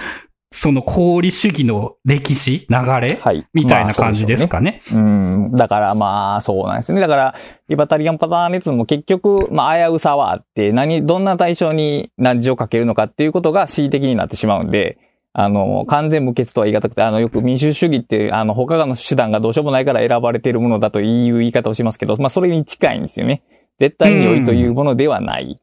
[0.51, 3.19] その功利主義の歴史、流れ？
[3.21, 3.47] はい。
[3.53, 4.81] みたいな感じですかね。
[4.93, 5.53] うん。
[5.53, 7.01] だからまあ、そうなんですね。
[7.01, 7.35] だから、
[7.69, 14.99] リバタリアンパターン列も結局、まあ、危うさはあって、何、どんな対象に何時をかけるのかっていうことが恣意的になってしまうんで、
[15.33, 23.43] あの、完全無欠とは言い難くて、あの、よく民主主義って、あの、他の手段がどうしようもないから選ばれているものだという言い方をしますけど、まあ、それに近いんですよね。
[23.79, 25.61] 絶対に良いというものではない。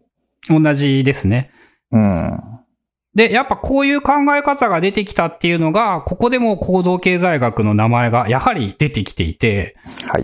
[0.50, 1.50] 同じですね。
[1.92, 2.40] うん。
[3.16, 9.76] で、やっぱこういう考え方が出てきたっていうのが、ここでも行動経済学の名前がやはり出てきていて、
[10.08, 10.24] はい。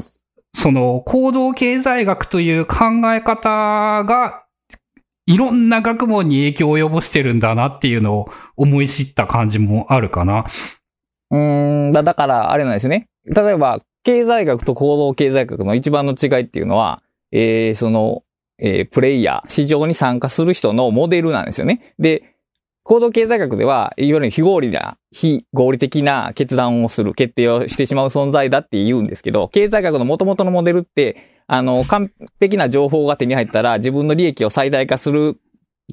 [0.53, 2.75] その行動経済学という考
[3.13, 4.45] え方が、
[5.27, 10.45] いろんな学問に影響を及ぼしてるんだなっていうのを思い知った感じもあるかな。
[11.29, 13.07] うーん、だだから、あれなんですね。
[13.25, 18.23] 例えば、経済学と行動経済学の一番の違いっていうのは、えー、その、
[18.57, 21.93] えー、プレイヤー、市場に参加する人のモデルなんですよね。
[21.99, 22.35] で、
[22.89, 35.39] 行動経済学では、いわゆる非合理な、非合理的な決断をする、決定をしてしまう存在だって言うんですけど、経済学の元々のモデルって、あの、完璧な情報が手に入ったら自分の利益を最大化する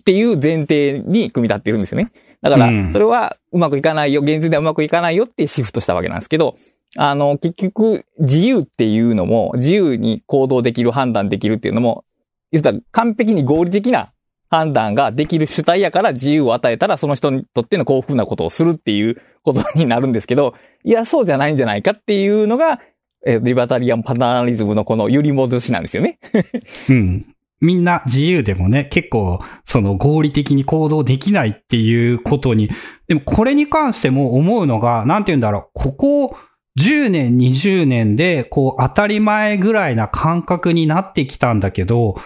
[0.01, 2.09] っていう前提に組み立ってるんですよね。
[2.41, 6.57] だからうん、それはうまくいかないよ、現実ではうまくいかないよってシフトしたわけなんですけど、
[6.97, 12.07] あの、結局、自由っていうのも、自由に行動できる、判断できるっていうのも、
[12.53, 14.15] 言ったら完璧に合理的な
[14.49, 20.55] 判断ができる主体やから自由を与えたらその人にとっての幸福なことをするっていうことになるんですけど、
[20.85, 22.81] いや、そうじゃないんじゃないかっていうのが、
[23.27, 26.19] えーリバタリアンパターナリズムのこの揺り戻しなんですよね。
[26.89, 27.27] うん。
[27.61, 32.71] みんな自由でもね、結構、その合理的に行動できないっていうことに、
[33.09, 36.37] でもこれに関しても思うのが、なんて言うんだろう、ここ
[36.79, 42.17] 10年、20年で、こう、当たり前ぐらいな感覚になってきたんだけど、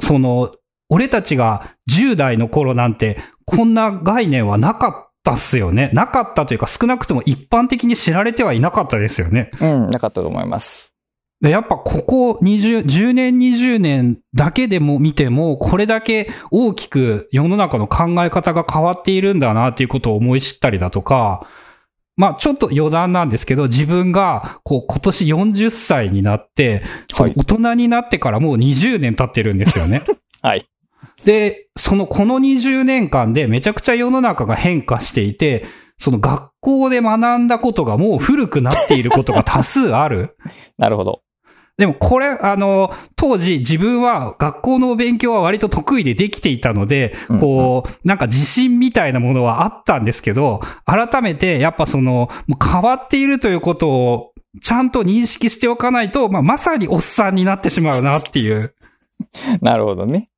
[0.00, 0.52] その、
[0.88, 5.90] 俺たちが10代の頃なんて、こんな概念はなかったっすよね。
[5.92, 9.50] なかったというか、少なくとも一般的に知られてはいなかったですよね。
[9.60, 10.88] うん、なかったと思います。
[11.40, 21.46] でやっぱここ20、10年、20年だけでも見ても、これだけ大きく世の中の考え方が変わっているんだなっていうことを思い知ったりだとか、
[22.16, 26.82] まあちょっと余談なんですけど、自分がこう今年40歳になって、
[27.16, 30.02] 大人になってからもう20年経ってるんですよね。
[30.42, 30.66] はい。
[31.24, 35.66] で、そのこの20年間でめちゃくちゃ世の中が変化していて、
[35.98, 40.36] その学校で学んだことがもう古くなっていることが多数ある。
[40.78, 41.22] なるほど。
[41.76, 52.28] でもこれ、あの、当時自分は学校の勉強は割と得意でできていたので、うんこう、なんか自信みたいなものはあったんですけど、改めてやっぱその、
[52.60, 58.74] 変わっているということをちゃんと認識しておかないと、まあ、まさにおっさんになってしまうなっていう。
[59.62, 60.30] なるほどね。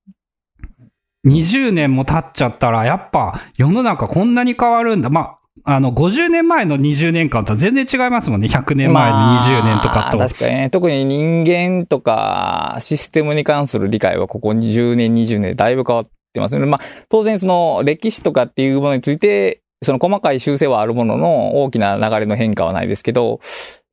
[1.27, 5.11] 20年も経っちゃったら、やっぱ世の中こんなに変わるんだ。
[5.11, 8.49] まあ、あの、50年前の20年間とは全然違いますもんね。
[8.49, 10.17] 100年前の20年とかと。
[10.17, 10.71] まあ確かにね。
[10.71, 16.65] 特に人間とかシステムに関する理解はここ20年、20年でだいぶ変わってますね。
[16.65, 23.41] まあ当然その歴史とかっていうものについて、その細かい修正はあるものの大きな流れの変化はないですけど、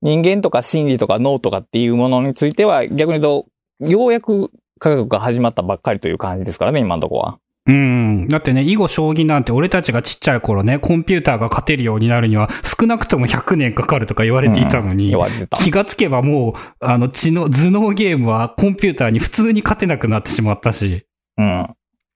[0.01, 3.45] 人間とか心理とか脳とかっていうものについては逆に言うと、
[3.79, 7.39] ようやく科学が始まったばっかりという感じですからね、今のところは。
[7.67, 8.27] うん。
[8.29, 15.57] だってね、囲碁将棋なんて俺たちがちっちゃい頃ね、コンピューターが勝てるようになるには少なくとも100年かかるとか言われていたのに、言われてた。
[15.57, 21.05] 気がつけばもう、あの、知の、頭脳ゲームはコンピューターに普通に勝てなくなってしまったし。
[21.37, 21.67] うん。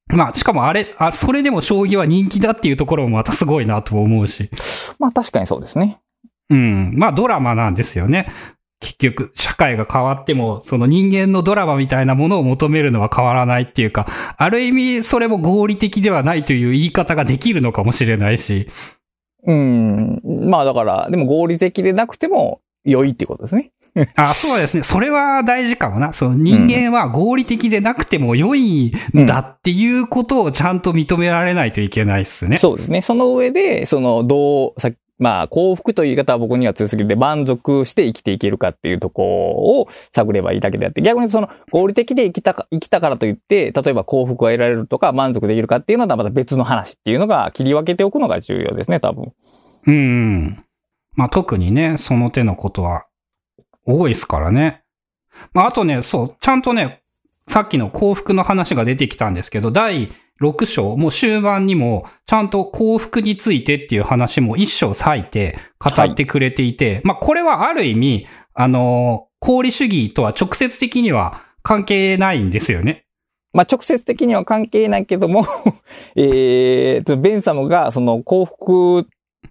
[0.08, 4.50] まあ、しかもあれ、あ、それでも将棋は人気だっていうところもまたすごいなと思うし。
[5.00, 6.00] まあ確かにそうですね。
[6.50, 6.94] うん。
[6.96, 8.32] まあ、ドラマなんですよね。
[8.82, 18.68] 結局、社会が変わっても、その人間のドラマみたいなものを求めるのは変わらないっていうか、ある意味、それも合理的ではないという言い方ができるのかもしれないし。
[19.46, 20.22] うん。
[20.24, 23.72] まあだから、でも合理的でなくても良いってことですね。
[24.16, 24.84] あ、そうですね。
[24.84, 26.14] それは大事かもな。
[26.14, 32.58] その人間は合理的でなくても良いんだっていうことをちゃんと認められないといけないっすね。
[32.58, 33.02] そうですね。
[33.02, 34.92] その上で、その、どう、さ
[35.22, 39.24] まあ、幸福という言い方は僕には強すぎるで、満足して生きていけるかっていうとこ
[39.80, 49.32] を探ればいいだけであって、逆にその、合理的で生きたか、生きたからといって、例えば幸福が得られるとか満足できるかっていうのはまた別の話っていうのが切り分けておくのが重要ですね、多分。
[49.86, 50.58] うん。
[51.14, 53.06] まあ特にね、その手のことは
[53.86, 54.82] 多いですからね。
[55.54, 57.04] まああとね、そう、ちゃんとね、
[57.48, 60.10] さっきの幸福の話が出てきたんですけど、第
[60.42, 73.06] 6章、もう終盤にも、ちゃんと幸福についてっていう話も一章割いて語ってくれていて、まあこれはある意味、あの、功利主義とは直接的には関係ないんですよね。
[73.54, 75.46] まあ、直接的には関係ないけども、
[76.16, 79.06] えーと、ベンサムがその幸福っ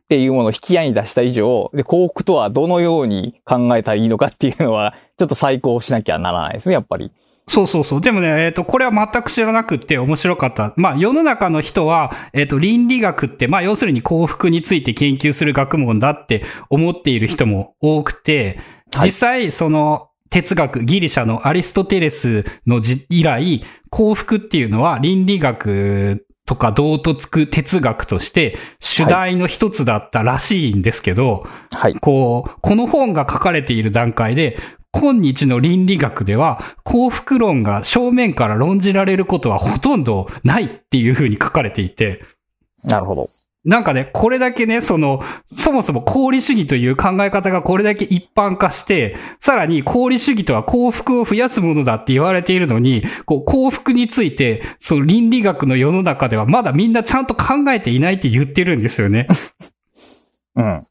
[0.09, 7.13] ていうものを引き合いに出した以上、で、幸福とはどのように考えたらいいのかっていうのは、ちょっと再考しなきゃならないですね、やっぱり。
[7.47, 8.01] そうそうそう。
[8.01, 10.73] でもね、えっ、と、これは全く知らなくって面白かった。
[10.77, 18.59] まあ、世の中の人は、えっ、と、倫理学って、まあ、要するに幸福について研究する学問だって思っている人も多くて、
[18.93, 31.95] はい実際、その、哲学、ギリシャのアリストテレスの時以来、幸福っていうのは倫理学とか道徳哲学として主題の一つだったらしいんですけど、はい。
[31.95, 34.57] こう、この本が書かれている段階で、
[34.93, 42.23] 今日の倫理学では幸福論が正面から論じられることはほとんどないっていうふうに書かれていて、
[42.85, 43.29] なるほど。
[43.63, 59.29] なんかね、これだけね、その、そもそも功利主義という考え方がこれだけ一般化して、さらに功利主義とは幸福を増やすものだって言われているのに、こう幸福について、その倫理学の世の中ではまだみんなちゃんと考えていないって言ってるんですよね。
[60.57, 60.87] うん。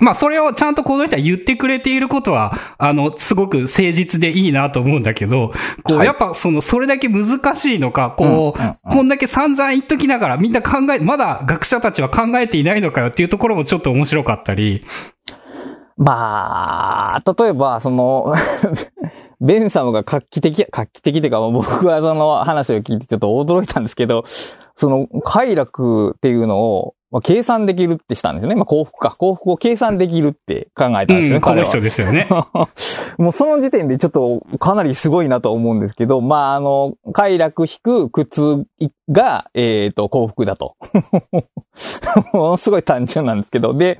[0.00, 6.06] まあ、それをちゃんとこの人は言ってくれていることは、あの、すごく誠実でいいなと思うんだけど、こう、はい。
[6.06, 14.84] やっぱその、それだけ難しいのか、こう、こんだけ散々言っときながらみんな考え、まだ学者たちは考えていないのかよっていうところもちょっと面白かったり、
[15.96, 18.34] まあ、例えば、その、
[19.40, 24.24] ベン様が画期的、画期的というか、まあ僕はその話を聞いてちょっと驚いたんですけど、
[24.76, 28.54] その快楽っていうのを、まあ、計算できるってしたんですよね。
[28.54, 29.14] まあ幸福か。
[29.18, 31.34] 幸福を計算できるって考えたんですよね。
[31.36, 32.28] うん、この人ですよね。
[33.16, 38.66] もうその時点でちょっとかなりすごいなと思うんですけど、まあ、あの、快楽引く苦痛
[39.10, 40.76] が、えっ、と、幸福だと。
[42.34, 43.98] ものすごい単純なんですけど、で、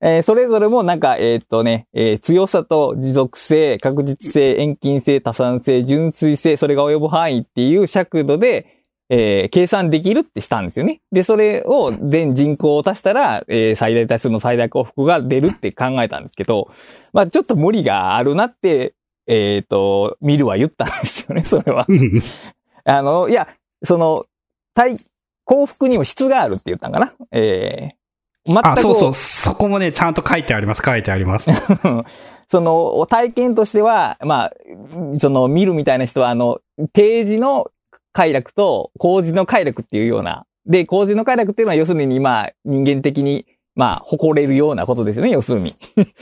[0.00, 8.75] えーそれぞれもなんか、えっ、とね、えー強さと持続性、確実性、遠近性、多産性、純粋性、それが及ぶ範囲っていう尺度で、
[9.08, 11.00] えー計算できるってしたんですよね。
[11.12, 16.70] で、それを全人口を足したら、えー最大多数の最大幸福が出るって考えたんですけど、
[17.12, 18.94] まあちょっと無理があるなって、
[19.26, 21.84] えっ、と、見るは言ったんですよね、 それは。
[21.88, 22.22] うん
[22.88, 23.48] あの、いや、
[23.82, 24.26] その、
[24.74, 24.96] 対、
[25.44, 27.12] 幸福にも質があるって言ったんかな。
[27.32, 31.50] えー、全くあ、そうそう、そこもね、ちゃんと書いてあります、書いてあります。
[32.48, 34.52] その、体験としては、まあ、
[35.18, 36.60] その、見るみたいな人は、あの、
[36.92, 37.72] 定時の
[38.16, 40.46] 快楽と工事の快楽っていうような。
[40.64, 43.44] で、工事の快楽っていうのは、要するに、まあ、人間的に、
[43.74, 45.72] まあ、誇れるようなことですよね、要するに。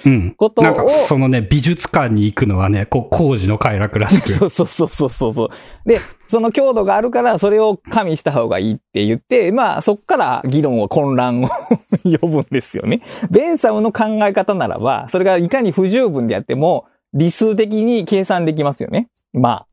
[0.04, 0.34] うん。
[0.36, 4.32] ことをなんか、そのね、美術館に行くのはね、こう、工事の快楽らしく。
[4.34, 5.48] そうそうそうそうそうそう。
[5.88, 11.48] で、その強度があるから、それを加味した方がいいって言って、まあ、そっから議論を混乱を
[12.20, 13.02] 呼ぶんですよね。
[13.30, 19.06] ベンサムの考え方ならば、それがいかに不十分であっても、理数的に計算できますよね。
[19.32, 19.66] まあ。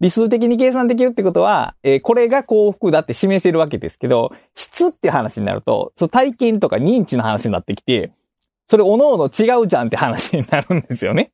[0.00, 8.12] 理数的に計算できるってことは、えーこれが幸福だって示せるわけですけど、質って話になると、その体験とか認知の話になってきて、
[8.68, 11.32] それ各々違うじゃんって話になるんですよね。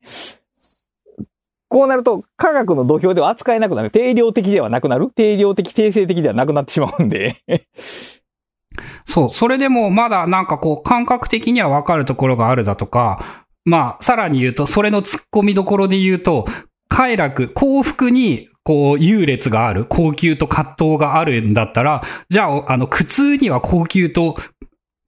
[1.69, 3.91] こうなると、科学の土俵では扱えなくなる。
[3.91, 5.11] 定量的ではなくなる。
[5.15, 7.37] 定量的、定性的ではなくなってしまうんで。
[9.05, 16.47] そう、それでもまだなんかこう感覚的にはわかるところがあるだとか、まあ、さらに言うと、それの突っ込みどころで言うと、
[16.89, 24.37] 快楽、幸福にこう優劣がある、高級と葛藤があるんだったら、じゃあ、あの、苦痛には高級と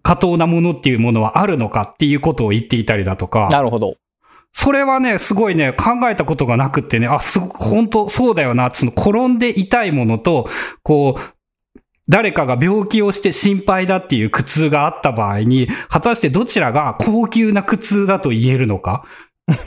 [0.04, 3.96] 過当なものっていうものはあるのかっていうことを言っていたりだとか、なるほど。
[4.52, 10.48] それはね、すごいね、考えたことがなくってね、あ、すごく本当そうだよな、その転んで痛いものと、
[10.84, 19.04] こう、誰かが病気をして心配だっていう苦痛があった場合に、果たしてどちらが高級な苦痛だと言えるのか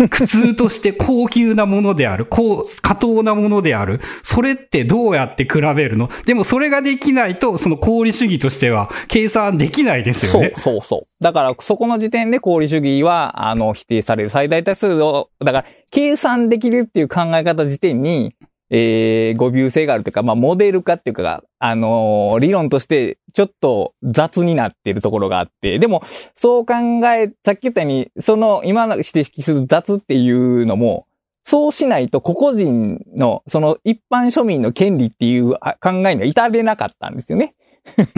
[0.09, 3.99] 苦痛として高級なものである、こう、過当なものである。
[4.23, 6.09] それってどうやって比べるの？
[6.25, 10.61] でもそれができないと、その功利主義としては計算できないですよねそう。
[10.61, 11.23] そうそう。
[11.23, 14.29] だから、そこの時点で功利主義は、あの、否定される。
[14.29, 18.35] 最大多数を、だから、計算できるっていう考え方時点に、
[18.73, 26.01] えー、語尾性があるというか、まあ、モデル化っていうか、あのー理論として、ちょっと雑になってるところがあって、でも、
[26.35, 26.73] そう考
[27.13, 31.05] え、さっき言ったように、その、今の指摘する雑っていうのも、
[31.43, 37.55] そうしないと個々人の、その一般庶民の権利っていうあ考えには至れなかったんですよね。
[37.97, 38.11] だか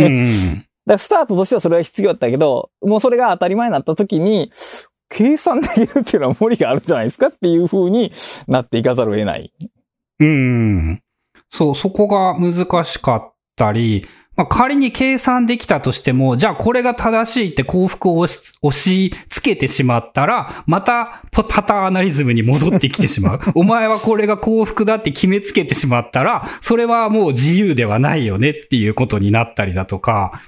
[0.86, 4.51] らスタートとしてはそれは必要だったけど、もうそれが当たり前になった時に、
[5.10, 8.12] 計算できるっていうのは無理があるんじゃないですかっていう風に
[8.47, 9.54] なっていかざるを得ない。
[10.20, 11.01] うん。
[11.49, 14.05] そう、そこが難しかったり、
[14.36, 18.28] まあ、仮に計算できたとしても、じゃあこれが正しいって幸福を押
[18.72, 23.39] し付けてしまったら、またパパターナリズムに戻ってきてしまう。
[23.53, 30.41] お前はこれが幸福だって決めつけてしまったら、それはもう自由ではないよねっていうことになったりだとか、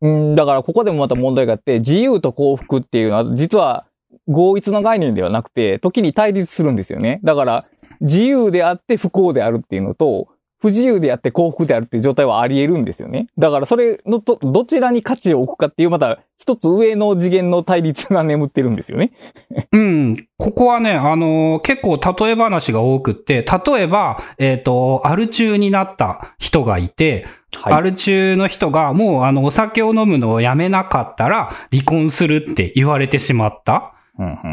[0.00, 3.86] うん、だからここでもまた問題があって、自由と幸福っていうのは実は
[4.28, 7.20] 合一の概念ではなくて、時に対立するんですよね。
[7.24, 7.64] だから、
[8.00, 10.28] 自由であって不幸であるっていうのと、
[10.58, 13.28] 不自由であって幸福であるっていう状態はあり得るんですよね。
[13.38, 19.12] だからそれのと、どちらに価値を置くかっていうまた一つ上の次元の対立が眠ってるんですよね。
[19.72, 20.16] うん。
[20.38, 27.26] ここはね、あのー結構例え話が多くって、例えば、えっ、と、アル中になった人がいて、
[27.62, 33.95] アル中の人がもうあのお酒を飲むのをやめなかったら離婚するって言われてしまった。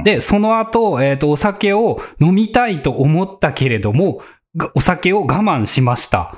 [0.03, 4.21] で、その後、えっ、と、お酒を飲みたいと思ったけれども、
[4.75, 6.35] お酒を我慢しました。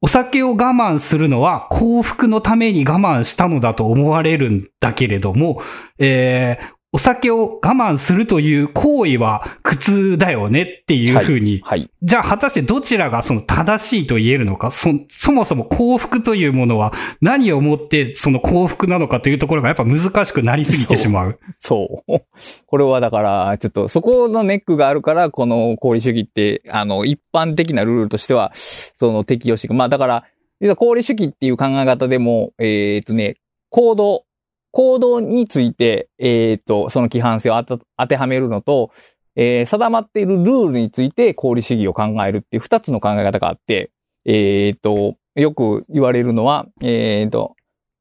[0.00, 5.60] お酒を我慢するのは幸福のために我慢したのだと思われるんだけれども、
[5.98, 11.88] えーお酒を我慢するという行為は苦痛だよねっていうふうに、はい。
[12.02, 21.38] じゃあ果たしてどちらがその正しいと言えるのか、そ、そもそも幸福というものは何をもってその幸福なのかというところがやっぱ難しくなりすぎてしまう。
[21.56, 22.22] そう。
[22.66, 29.74] これはだから、ちょっとそこのネックがあるから、この功利主義って、あの、一般的なルールとしては、その適用していく。
[29.74, 30.24] まあだから、
[30.60, 33.36] 実は功利主義っていう考え方でも、えっ、とね、
[33.70, 34.24] 行動、
[34.72, 38.90] 行動について、えっ、と、その規範性を当てはめるのと、
[39.36, 43.90] えー定まっているルールについて功利主義を考えるっていう二つの考え方があって、
[44.24, 47.54] えっ、と、よく言われるのは、えっ、と、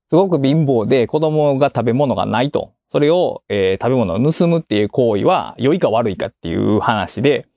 [0.09, 2.73] すごく貧乏で子供が食べ物がないと。
[2.91, 7.47] それを、えー食べ物を盗むっていう行為は良いか悪いかっていう話で、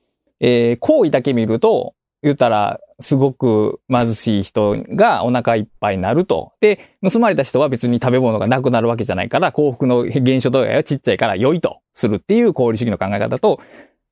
[0.40, 1.94] えー行為だけ見ると、
[2.24, 6.52] 言ったら、すごく貧しい人がお腹いっぱいになると。
[6.60, 13.60] で、盗まれた人は別に食べ物がなくなるわけじゃないから、幸福の現象度合いはちっちゃいから良いとするっていう功利主義の考え方と、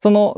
[0.02, 0.36] その、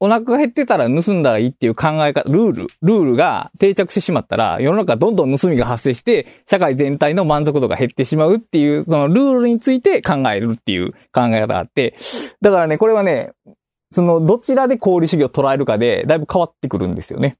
[0.00, 11.94] お腹が減ってたら盗んだらいいっていう考え方、ルール、ルールが定着してしまったら、世の中どんどん盗みが発生して、社会全体の満足度が減ってしまうっていう、そのルールについて考えるっていう考え方があって、
[12.42, 13.32] だからね、これはね、
[13.94, 17.36] その、どちらで功利主義を捉えるかで、だいぶ変わってくるんですよね。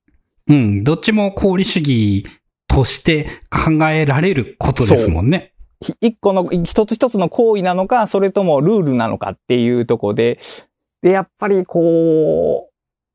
[0.46, 0.84] うん。
[0.84, 2.24] どっちも功利主義
[2.68, 5.52] として考えられることですもんね。
[5.80, 10.38] ひ一個の、一つ一つの行為なのか、それともルールなのかっていうところで、
[11.02, 12.70] で、やっぱりこ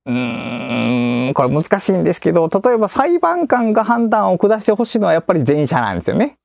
[0.05, 6.37] う、うーん、これ難しいんですけど、例えば裁判官が判断を下してほしいのはやっぱり前者なんですよね。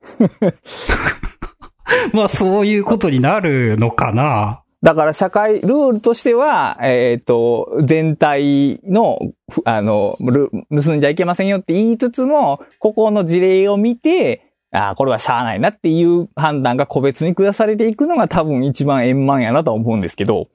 [2.15, 4.64] まあそういうことになるのかな。
[4.85, 9.19] だから社会、ルールとしては、えっ、と、全体の、
[9.51, 20.49] ふあの、ル盗んじゃいけませんよって言いつつも、ここの事例を見て、ああ、これはしゃあないなっていう判断が個別に下されていくのが多分一番円満やなとは思うんですけど、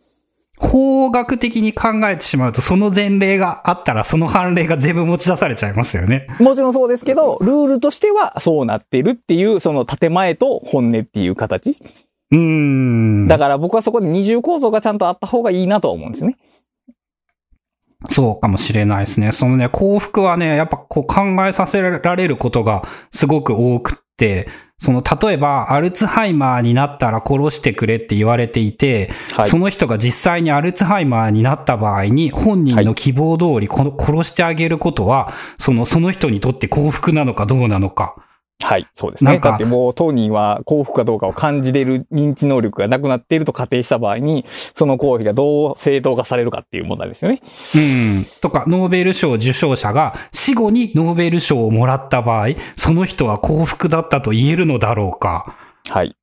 [0.59, 6.27] 法学的に考えてしまうと、その前例があったら、その判例が全部持ち出されちゃいますよね。
[6.39, 11.75] もちろんそうですけど、ルールとしてはそうなってるっていう、その建前と本音っていう形。
[12.31, 13.27] うーん。
[13.27, 16.35] だから僕はそこで二重構造がちゃんとあった方がいいなとは思うんですね。
[18.09, 19.31] そうかもしれないですね。
[19.31, 29.45] そのね、幸福はね、やっぱこう考えさせられることがすごく多くって、その、例えば、アルツハイマーになったら殺してくれって言われていて、はい。
[29.45, 38.15] その人が実際にアルツハイマーになった場合に、本人の希望通りこの殺してあげることは、その、その人にとって幸福なのかどうなのか。
[38.61, 39.31] はい、そうですね。
[39.31, 47.41] なんかだってもう当人は幸福かどうかを感じれる認知能力がなくなっていると仮定した場合に、その行為がどう正当化されるかっていう問題ですよね。
[47.75, 47.77] う
[48.19, 48.25] ん。
[48.41, 55.55] とか、ノーベル賞受賞者が死後にノーベル賞をもらった場合、その人は幸福だったと言えるのだろうか。
[55.89, 56.15] はい。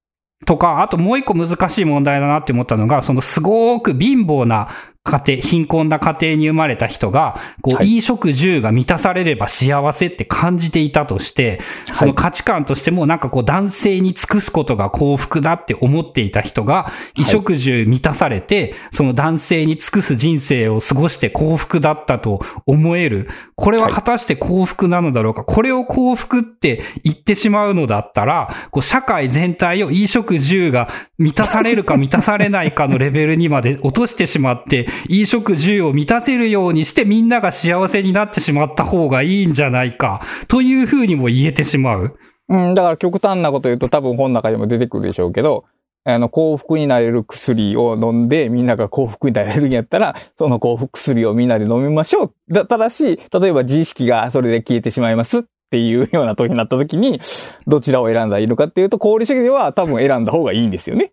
[0.45, 4.69] とか、あともう一個難しい問題だなって思ったのが、そのすごく貧乏な
[5.07, 11.61] 家庭、貧困な家庭に生まれた人が、こう、はい衣食住が満たされれば幸せって感じていたとして、
[11.95, 23.29] その価値観としてもなんかこう男性に尽くすことが幸福だって思っていた人が、衣食住満たされて、その男性に尽くす人生を過ごして幸福だったと思える。
[23.55, 25.45] これは果たして幸福なのだろうか？
[25.45, 30.89] これを幸福って言ってしまうのだったら、こう社会全体を衣食住が
[31.19, 40.23] 満たされるか満たされないかのレベルにまで落としてしまって、衣食住を満たせるようにしてみんなが幸せになってしまった方がいいんじゃないか。
[40.49, 42.19] というふうにも言えてしまう。
[42.49, 45.65] うん、だから極端なこと言うと多分本の中にも出てくるでしょうけど、
[46.09, 52.35] あの、幸福になれる薬を飲んでみんなが幸福になれるんやったら、その幸福薬をみんなで飲みましょう。
[52.49, 57.21] だただし、例えば自意識がそれで消えてしまいますっていうような時になった時に、
[57.67, 61.13] どちらを選んだらいいのかっていうと、功利主義では多分選んだ方がいいんですよね。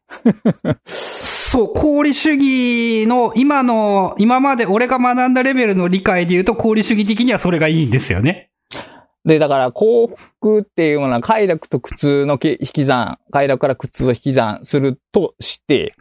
[1.53, 8.49] そう、功利主義の今の、今まで俺が学んだレベルの理解で言うと、功利主義的にはそれがいいんですよね。
[9.23, 15.93] で、だから幸福っていうのは快楽と苦痛の引き算、快楽から苦痛を引き算するとして、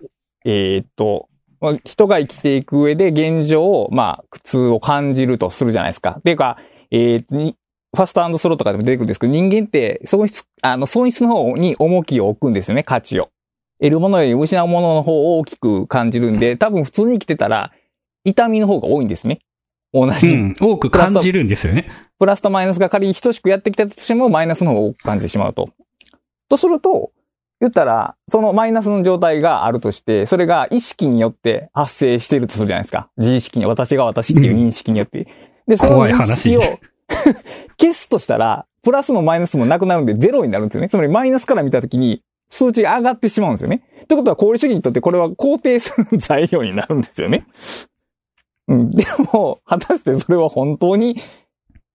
[0.46, 1.28] えーっと、
[1.60, 6.16] ま人が生きていく上で現状を、まあ、苦痛を感じるとするじゃないですか。
[6.18, 6.56] っていうか、
[6.90, 7.54] えー
[7.94, 13.28] ファストスローとかでも出てくるんですけど、人間って損失、あの、損失の方に重きを置くんですよね、価値を。
[13.82, 17.72] 得るものより失うものの方を大きく感じるんで、多分普通に生きてたら、
[18.24, 19.40] 痛みの方が多いんですね。
[19.92, 20.36] 同うじ。
[20.36, 20.54] ん。
[20.60, 21.88] 多く感じるんですよね。
[22.16, 25.70] プラスとマイナスが仮に等しくやってきたとしても、マイナスの方を多く感じてしまうと。
[26.48, 27.10] とすると、
[27.60, 33.10] 言ったら、そのマイナスの状態があるとして、それが意識によって発生しているとするじゃないですか。
[33.16, 35.26] 自意識に、私が私っていう認識によって。
[35.66, 36.78] で、その認識を話、
[37.80, 40.88] 消すとしたら、プラスもマイナスもなくなるんでゼロになるんですよね。
[40.88, 42.20] つまりマイナスから見たときに
[42.52, 43.82] 数値が上がってしまうんですよね。
[44.02, 47.46] ってことは功利主義にとってこれは肯定する材料になるんですよね。
[48.68, 48.90] うん。
[48.90, 51.16] でも、果たしてそれは本当に、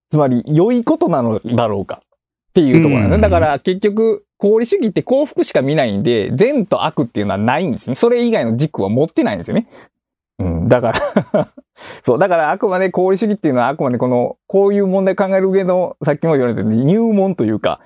[0.09, 3.21] つまり良いことなのだろうかっていうところなんですね。
[3.21, 7.95] だから結局、功利主義って幸福しか見ないんで、善と悪っていうのはないんですね。
[7.95, 9.67] それ以外の軸は持ってないんですよね。
[10.39, 10.67] うん。
[10.67, 10.93] だか
[11.33, 11.49] ら
[12.03, 12.17] そう。
[12.17, 17.79] だからあくまで功利主義っていうのはあくまでこの、こういう問題考える上の、さっきも言われたように入門というか、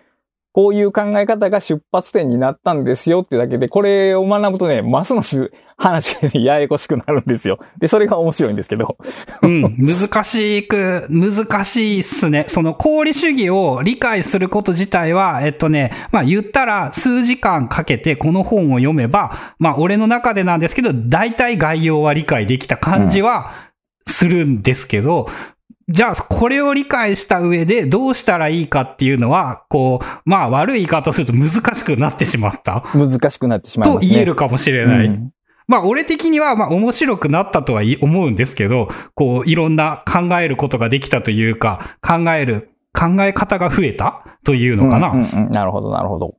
[0.54, 7.60] こういう考え方が出発点になったんですよってだけで、これを学ぶとね、ますます話がややこしくなるんですよ。
[7.80, 8.98] で、それが面白いんですけど。
[9.42, 12.46] うん、難しく、難しいっすね。
[12.48, 23.54] その功利主義を理解すること自体は、えっとね、まあ言ったら数時間かけてこの本を読めば、まあ俺の中でなんですけど、大体概要は理解できた感じは
[24.06, 25.30] するんですけど、
[25.92, 32.84] じゃあ、これを理解した上でどうしたらいいかっていうのは、こう、まあ悪い言い方をすると難しくなってしまった。
[32.94, 34.08] 難しくなってしまいますね。
[34.10, 35.08] と言えるかもしれない。
[35.08, 35.32] うん
[35.68, 45.12] まあ、俺的には、まあ、面白くなったとはい思うんですけど、こう、いろんな考えることができたというか、考える、考え方が増えたというのかな。
[45.12, 46.36] うんうんうんなるほど、なるほど。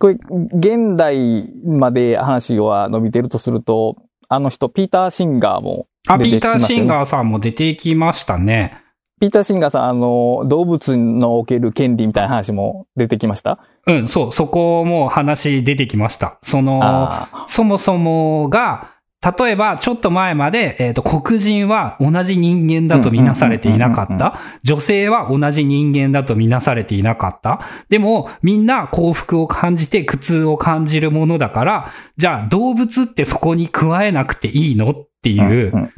[0.00, 3.96] これ、現代まで話は伸びてるとすると、
[4.28, 8.83] あの人、ピーター・シンガーもあ、出ピーター・シンガーさんも出てきましたね。
[9.24, 13.58] ピーター・シンガーさん、あの、動物のおける権利みたいな話も出てきました？
[13.86, 16.36] うん、そう、そこも話出てきました。
[16.42, 18.90] その、あそもそもが、
[19.38, 24.38] 例えば、ちょっと前まで、えっ、と、黒人は同じ人間だとみなされていなかった。
[24.62, 27.62] 女性は同じ人間だとみなされていなかった。
[27.88, 34.90] でも、みんな幸福を感じて苦痛を感じるものだから、じゃあ動物ってそこに加えなくていいの？
[34.90, 35.90] ってーいう。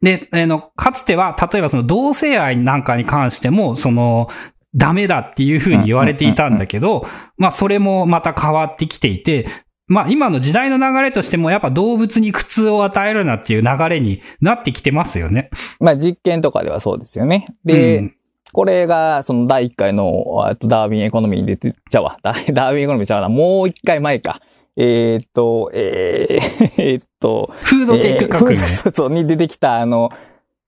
[0.00, 4.28] で、あの、かつては、例えばその同性愛なんかに関しても、その、
[4.74, 9.46] ダメだっていうふうに言われていたんだけど、まあそれもまた変わってきていて、
[9.86, 15.50] まあ今の時代の流れとしてもやっぱ動物に苦痛を与えるなっていう流れになってきてますよね。
[15.80, 17.46] まあ実験とかではそうですよね。
[17.64, 18.14] で、うん
[18.52, 22.18] これが、その第1回の、ダーウィンエコノミーに出て、ちゃうわ。
[22.22, 23.28] ダダーウィンエコノミーちゃうな。
[23.28, 24.40] もう1回前か。
[24.80, 28.54] えーっと、えー、えーっと、フードテック革命。
[28.54, 30.10] えーそうそう、に出てきた、あの、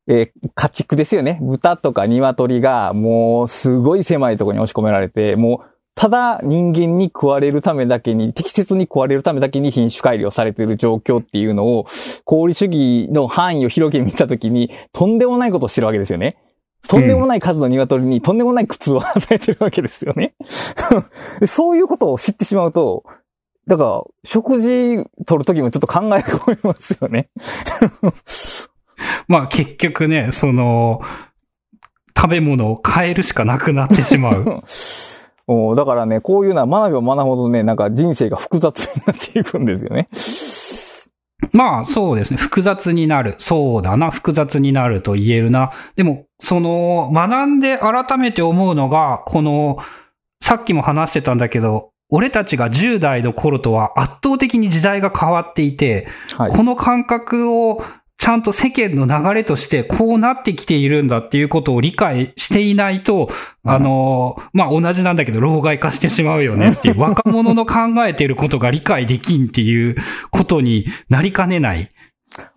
[0.09, 1.39] えー家畜ですよね。
[1.41, 11.87] 豚とか鶏が、もう、すごい狭いところに押し込められて、もう、ただ人間に食われるためだけに、適切に食われるためだけに品種改良されている状況っていうのを、
[12.27, 16.37] 功利主義の範囲を広げてみたときに、とんでもないことをしてるわけですよね。
[16.89, 20.35] とんでもない数の鶏にとんでもない苦痛を与えてるわけですよね。
[21.39, 23.05] で そういうことを知ってしまうと、
[23.71, 24.69] だから、食事
[25.27, 27.29] 取るときもちょっと考え込みますよね。
[29.29, 31.01] まあ結局ね、その、
[32.17, 34.65] 食べ物を変えるしかなくなってしまう。
[35.47, 40.09] おだからね、こういうのは学べば学ぶほどね、なんか人生が複雑になっていくんですよね。
[41.53, 42.39] まあそうですね。
[42.39, 43.37] 複雑になる。
[43.39, 44.11] そうだな。
[44.11, 45.71] 複雑になると言えるな。
[45.95, 49.79] でも、その、学んで改めて思うのが、この、
[50.43, 56.51] さっきも話してたんだけど、俺たちが10代の頃とは圧倒的に時代が変わっていて、はい。
[56.51, 57.83] この感覚を
[58.21, 63.31] ちゃんと世間の流れとしてこうなってきているんだっていうことを理解していないと、
[63.65, 69.97] うんあの、まあ、同じなんだけど、老害化してしまうよねっていう、 若者の考えていることが理解できんっていう
[70.31, 71.91] ことになりかねない。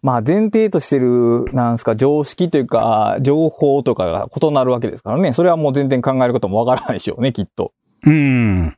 [0.02, 5.34] まあ前提としてる、なんですか、常識というか、情報とかが異なるわけですからね。
[5.34, 7.72] それはもう全然考えることもわからないでしょうね、きっと。
[8.06, 8.74] うん。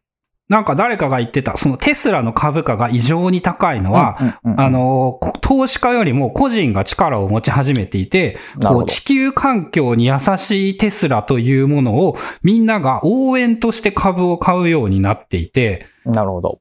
[0.48, 16.60] なんか誰かが言ってた、そのテスラの株価が異常に高いのは、うんうんうんあの、こ投資家よりも個人が力を持ち始めていて、こう地球環境に優しいテスラというものをみんなが応援として株を買うようになっていて、なるほど。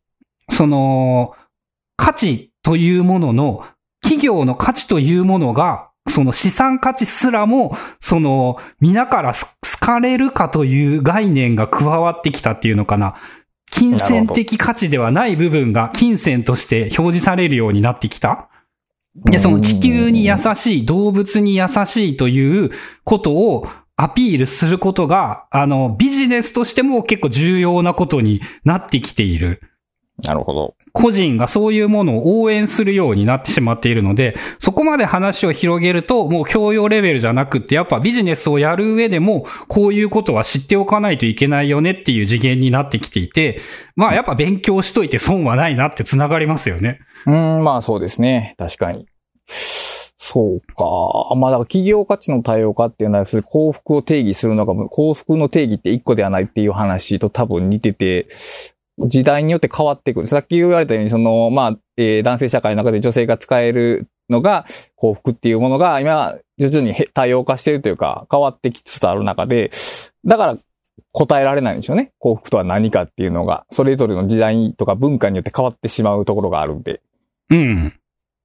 [0.48, 1.34] その、
[1.96, 3.64] 価値というものの、
[4.02, 9.38] 企業の価値というものが、その資産価値すらも、その、皆から好
[9.80, 13.14] かれるかという概念が加わってきたっていうのかな。
[13.74, 18.48] 金銭的価値ではない部分が金銭として表示されるようになってきた。
[19.16, 22.70] で、その地球に優しい、動物に優しいという
[23.02, 23.66] ことを
[23.96, 29.60] アピールすることが、あの、ビジネスとしても結構重要なことになってきている。
[30.22, 30.74] なるほど。
[30.92, 43.58] 個人がそういうものを応援するようになってしまっているので、そこまで話を広げると、もう教養レベルじゃなくって、やっぱビジネスをやる上でも、こういうことは知っておかないといけないよねっていう次元になってきていて、
[43.96, 47.00] まあやっぱ勉強しといて損はないなって繋がりますよね。
[47.26, 48.54] うーん、まあそうですね。
[48.56, 49.06] 確かに。
[50.26, 51.34] そうか。
[51.36, 58.26] まあだから企業価値の多様化っていうのは、幸福を定義するのが、幸福の定義って一個ではないっていう話と多分似てて、
[58.98, 60.26] 時代によって変わっていく。
[60.26, 64.66] さっき言われたように、その、まあ、えー、男性社会の中で女性が使えるのが
[64.96, 69.70] 幸福っていうものが、今、徐々に多様化してるというか、変わってきつつある中で、
[70.24, 70.58] だから
[71.12, 72.12] 答えられないんでしょうね。
[72.18, 77.00] 幸福とは何かっていうのが、それぞれの時代とか文化によって変わってしまうところがあるんで。
[77.50, 77.94] うん。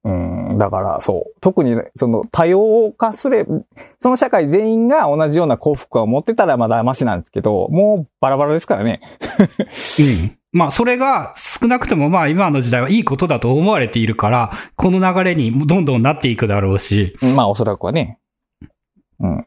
[0.02, 0.10] う
[0.54, 1.40] ん、だから、そう。
[1.40, 3.46] 特に、その、多様化すれ、
[4.00, 9.00] その社会全員が同じような幸福を持ってたらまだマシなんですけど、もうバラバラですからね。
[9.38, 10.39] うん。
[10.52, 17.16] まあ、それが少なくともまあ今の時代はいいことだと思われているから、この流れにどんどんなっていくだろうし。
[17.36, 18.18] まあ、おそらくはね。
[19.20, 19.46] うん。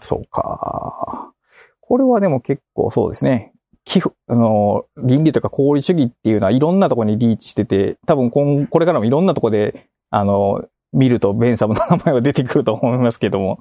[0.00, 1.32] そうか。
[1.80, 3.52] これはでも結構そうですね。
[3.84, 13.60] 寄付、あの、倫理とか功利主義っていうのはいろんなところにリーチしてて、多分ここれからもいろんなところで、あの、見るとベンサムの名前は出てくると思いますけども。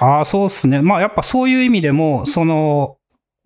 [0.00, 0.82] ああ、そうですね。
[0.82, 2.96] まあやっぱそういう意味でも、その、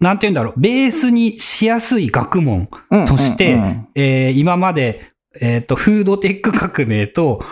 [0.00, 2.68] なんて言うんだろう、ベースにしやすい学問
[3.06, 3.58] として、
[3.94, 7.42] え今まで、えっ、ー、と、フードテック革命と、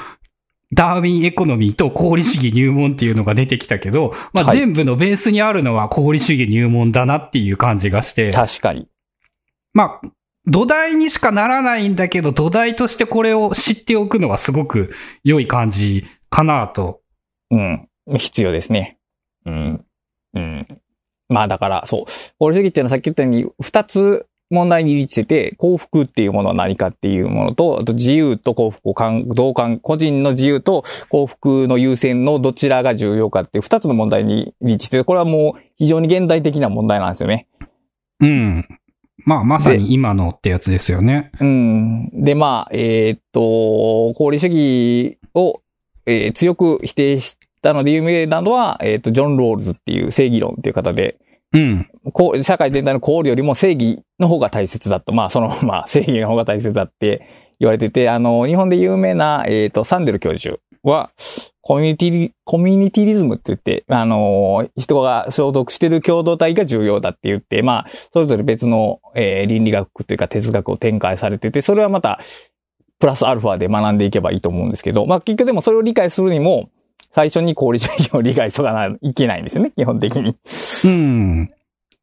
[0.72, 8.32] ダーウィンエコノミーと功利主義入門っていうのが出てきたけど、まあ、全部のベースにあるのは功利主義入門だなっていう感じがして。
[8.32, 8.88] 確かに。
[9.72, 10.08] まあ、
[10.46, 14.92] 土台にしかならないんだけど、土台としてこれを知っておくのはすごく
[15.22, 17.00] 良い感じかなと。
[17.50, 17.88] うん。
[18.16, 18.98] 必要ですね。
[19.46, 19.84] うん。
[20.34, 20.66] うん。
[21.28, 22.04] まあだから、そう。
[22.38, 28.94] 功利主義っていうのはさっき言ったように、二つ問題に立してて、幸福っていうものは何かっていうものと、あと自由と幸福を
[29.28, 37.48] 同感、個人の自由と幸福の優先のどちらが重要かっていう二つの問題に立してて、これはもう非常に現代的な問題なんですよね。
[38.20, 38.66] うん。
[39.24, 41.30] まあ、まさに今のってやつですよね。
[41.40, 42.10] うん。
[42.12, 45.62] で、まあ、えー、っと、功利主義を、
[46.06, 51.16] えー、強く否定したので有名なのは、えー、っと、ジョン・ロールズっていう正義論っていう方で、
[51.52, 51.88] うん。
[52.12, 55.12] こう、社会全体の考慮よりも正義の方が大切だと。
[55.12, 57.26] まあ、その、 まあ、正義の方が大切だって
[57.58, 61.10] 言われてて、あの、日本で有名な、えっ、ー、と、サンデル教授は、
[61.62, 72.20] コミュニティ、コミュニティリズムって言って、あの、人が所属してる共同体が重要だって言って、まあ、それぞれ別の、えー、倫理学というか哲学を展開されてて、それはまた、
[72.98, 76.68] プラスアルファで学んでいけばいいと思うんですけど、まあ、結局でもそれを理解するにも、
[77.10, 80.36] 最初に効率主義を理解しとかないけないんですよね、基本的に。
[80.84, 81.50] うん。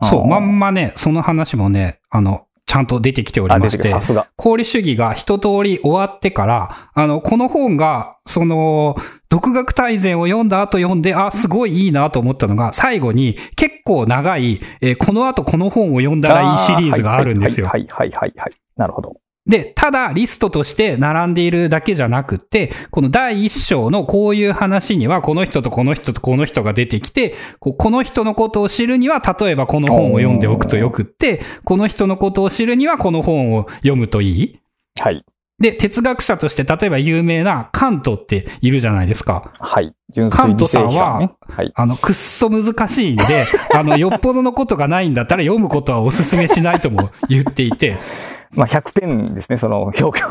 [0.04, 3.94] そう、まんまね、その話もね、あの、ちゃんと出てきておりまして、
[4.40, 8.96] 功利主義が一通り終わってから、あの、この本が、その、
[9.28, 17.68] 独学大全を読んだ後読んで、あ、すごいいいなと思ったのが、最後に結構長い、えー、この後この本を読んだらいいシリーズがあるんですよ。
[17.68, 18.52] はいはいはいはい。
[18.78, 19.18] なるほど。
[19.48, 34.60] で、ただリストとして並んでいるだけじゃなくて、この第一章のこういう話には、この人とこの人とこの人が出てきて、この人のことを知るには、例えばこの本を読んでおくとよくって、この人のことを知るには、この本を読むといい？
[35.00, 35.26] はい。
[35.60, 39.52] で、哲学者として、例えば有名なカントっているじゃないですか。
[39.60, 39.94] はい。
[40.32, 47.98] カントさんは、はい、あの、くっそ難しいんで、あの、よっぽどのことがないんだったら読むことはお勧めしないとも言っていて、
[48.54, 50.24] まあ、100点ですね、その表記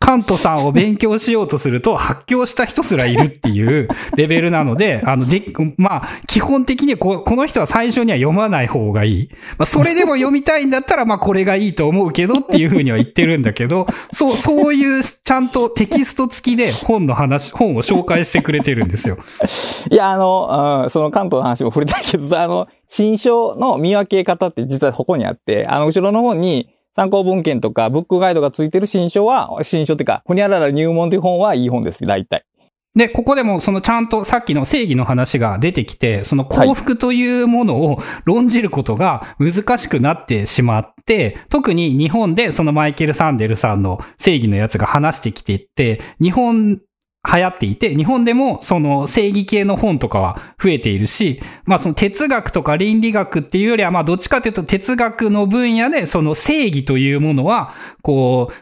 [0.00, 5.42] カントさんを勉強しようとすると、発狂した人すらいるっていうレベルなので、あの、で、
[5.76, 9.28] まあ、基本的にここの人は最初には読まない方がいい。
[9.58, 19.18] まあ、それでも読みたいんだったら、まあ、これがいいと思うけどっていうふうには言ってるんだけど、そう、そういう、ちゃんとテキスト付きで本の話、本を紹介してくれてるんですよ。
[19.90, 32.42] いや、あの、うん、その関東の話も触れたけど、あの、新書の見分け方って実はここにあって、あの、後ろの方に、参考文献とかブックガイドがついてる新書は、新書っていうか、ほにゃらら入門という本はいい本です、大体。
[32.96, 46.80] で、ここでもそのちゃんとさっきの正義の話が出てきて、その幸福というものを論じることが難しくなってしまって、特に日本でそのマイケル・サンデルさんの正義のやつが話してきていって、日本
[47.30, 58.54] 流行っていて、日本でもその正義系の本とかは増えているし、まあその哲学とか倫理学っていうよりは、まあどっちかというと哲学の分野でその正義というものは、こう、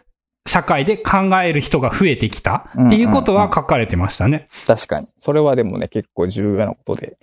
[0.48, 4.48] 社会で考える人が増えてきたっていうことは書かれてましたね。
[4.66, 5.06] 確かに。
[5.18, 7.18] それはでもね、結構重要なことで。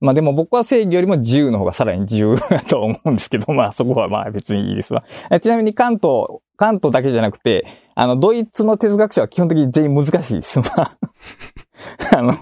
[0.00, 5.02] まあでも僕は正義よりも自由の方がさらに自由だと思うんですけど、まあそこはまあ別にいいですわ。
[5.40, 10.60] ちなみに関東、関東だけじゃなくて、あの、ドイツの哲学者は基本的に全員難しいです。
[12.12, 12.34] あの、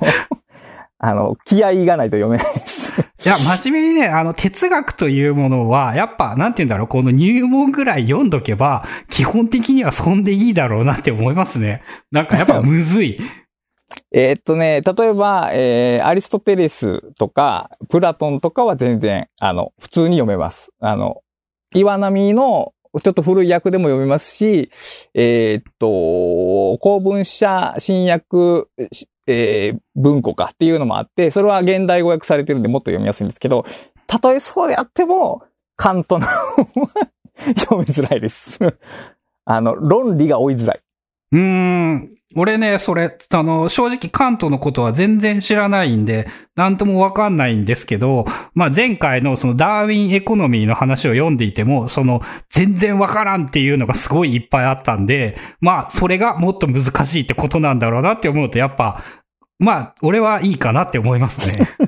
[0.98, 3.00] あの、気合がないと読めないです。
[3.26, 11.82] いや、真面目にね、あの、哲学というものは、やっぱ、なんて言うんだろう、この入門ぐらい読んどけば、基本的にはそんでいいだろうなって思いますね。
[12.10, 13.10] なんかやっぱむずい。
[13.10, 13.18] い
[14.12, 20.70] えーっとね、例えば、えー、アリストテレスとか、プラトンとかは全然、あの、普通に読めます。
[20.80, 21.22] あの、
[21.74, 24.70] 岩波の、ちょっと古い訳でも読めますし、
[25.14, 28.68] えーっと、公文社新訳、
[29.26, 33.64] えー、文庫かっていうのもあって、それは現代語訳されてるんでもっと読みやすいんですけど、
[34.07, 35.42] たとえそうであっても、
[35.76, 36.26] カントの
[37.59, 38.59] 読みづらいです。
[39.44, 40.80] あの、論理が追いづらい。
[41.33, 42.16] うん。
[42.35, 52.20] 俺ね、それ、あの、正直カントのことは全然知らないんで、なんともわかんないんですけど、まあ、前回のそのダーウィンエコノミーの話を読んでいても、その、
[52.51, 59.03] 全然わからんっていうのがすごいいっぱいあったんで、まあ、それがもっと難しいってことなんだろうなって思うと、やっぱ、
[59.59, 61.66] まあ、俺はいいかなって思いますね。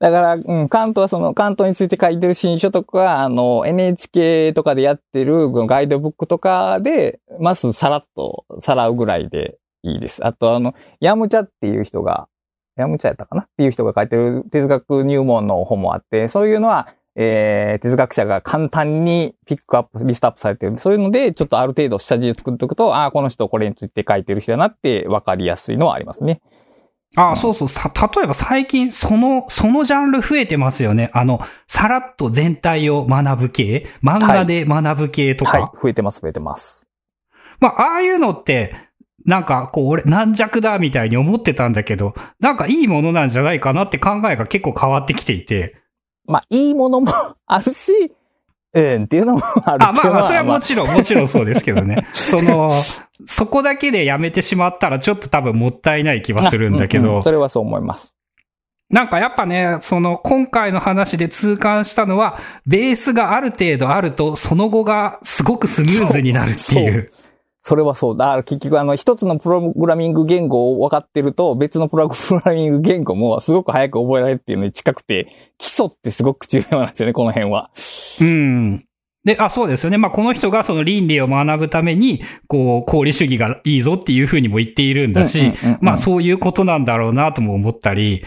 [0.00, 10.24] だから、うん、関東はその、関東について書いてる新書とか、あの、NHK とかでやってるガイドブックとかで、まずさらっとさらうぐらいでいいです。
[10.24, 12.28] あと、あの、ヤムチャっていう人が、
[12.76, 13.42] ヤムチャやったかな？
[13.42, 26.40] っていう人が書いてる哲学入門の本もあって、そういうのは、えー、哲学者が簡単にピックアップ、リストアップされてる、そういうので、ちょっとある程度下地を作っておくと、ああ、この人これについて書いてる人だなって分かりやすいのはありますね。
[27.16, 27.68] ああ、そうそう。
[27.68, 31.10] さ、例えば最近、その、そのジャンル増えてますよね。
[31.14, 33.86] あの、さらっと全体を学ぶ系？
[34.02, 35.58] 漫画で学ぶ系とか？
[35.58, 36.86] はい、増えてます、増えてます。
[37.60, 38.74] まあ、ああいうのって、
[39.24, 45.76] なんか、こう、俺、軟弱だみたいに思ってたんだけど、なんかいいものなんじゃないかなって考えが結構変わってきていて。
[46.26, 47.12] まあ、いいものも
[47.46, 48.12] あるし、
[48.74, 52.06] うんっていうのもあるあ、まあまあ、それはももちろん、もちろんそうですけどね。
[52.12, 52.72] その、
[53.24, 57.22] そこだけでやめてしまったらちょっと多分もったいない気はするんだけど。
[57.22, 58.14] それはそう思います。
[58.90, 67.10] なんかやっぱね、その今回の話で痛感したのは、ベースがある程度あると、その後がすごくスムーズになるっていう。
[67.12, 67.27] そ
[67.76, 68.16] れはそう。
[68.16, 72.14] だ結局あの一つのプログラミング言語を分かってると別のプログ
[72.44, 77.70] ラミング言語もすごく早く覚えられるっていうのに近くて基礎ってすごく重要なんですよね、この辺は。
[78.20, 78.84] うん。
[79.24, 79.98] で、あ、そうですよね。
[79.98, 88.24] まあ、この人がその倫理を学ぶために、こう、功利主義がいいぞっていうふうにも言っているんだし、うんうんうんうんまあ、そういうことなんだろうなとも思ったり、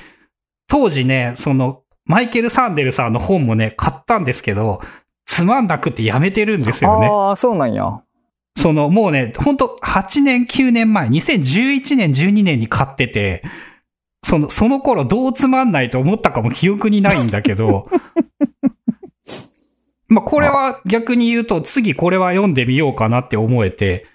[0.68, 4.82] 当時ね、その、マイケル・サンデルさんの本もね、買ったんですけど、
[5.26, 7.08] つまんなくてやめてるんですよね。
[7.08, 8.02] ああ、そうなんや。
[8.56, 13.44] その、もうね、ほんと、8年、9年前、2011年、12年に買ってて、
[14.24, 17.90] その、その頃どうつまんないと思ったかも記憶にないんだけど、
[20.08, 24.06] まあ、これは逆に言うと、次これは読んでみようかなって思えて、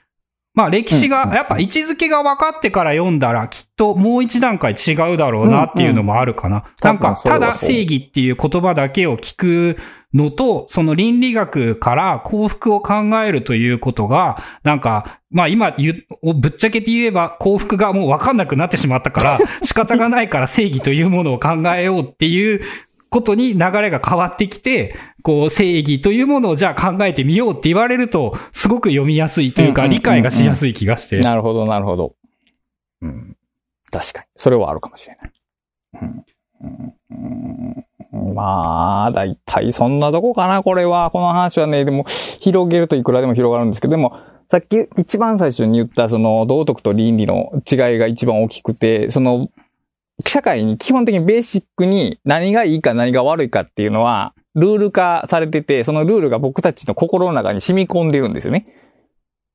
[0.57, 6.65] まあ、歴史が、やっぱ位置づけが分かってから読んだら、きっともう一段階違うだろうなっていうのもあるかな。
[6.83, 6.99] なん。
[6.99, 9.77] か、多分それはそうただ正義っていう言葉だけを聞く
[10.15, 15.75] のと、その倫理学から幸福を考えるということが、なんか、まあ今
[16.23, 22.63] ぶっちゃけて言えば幸福がもう分かんなくなってしまったから、仕方がないから正義というものを考えようっていう
[23.11, 31.19] ことに流れが変わってきて、こう正義というものをじゃあ考えてみようって言われると、すごく読みやすいというか理解がしやすい気がして。
[31.21, 32.15] なるほど、なるほど。
[33.03, 33.37] うん。
[33.91, 34.27] 確かに。
[34.37, 35.33] それはあるかもしれない。
[36.03, 36.25] うん
[38.15, 41.11] うん、まあ、だいたいそんなとこかな、これは。
[41.11, 42.05] この話はね、でも、
[42.41, 49.49] 広げるといくらでも広がるんですけど、でも、さっき一番最初に言った、その、道徳と倫理の違いが一番大きくて、その、
[50.25, 58.65] 社会に基本的にベーシックに何がいいか何が悪いかっていうのは、ルール化されてて、そのルールが僕たちの心の中に染み込んでるんですよね。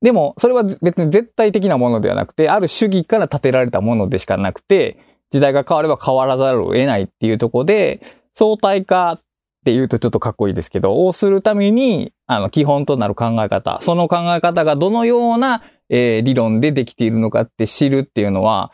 [0.01, 4.97] でも、それは別に絶対的なものではなくて、ある主義から立てられたものでしかなくて、
[5.31, 8.01] 時代が変われば変わらざるを得ないっていうところで、
[8.35, 9.21] 相対化っ
[9.65, 18.71] て言うとちょっとかっこいいですけど、をするために、あの、基本となる考え方、その考え方がどのような、えー理論でできているのかって知るっていうのは、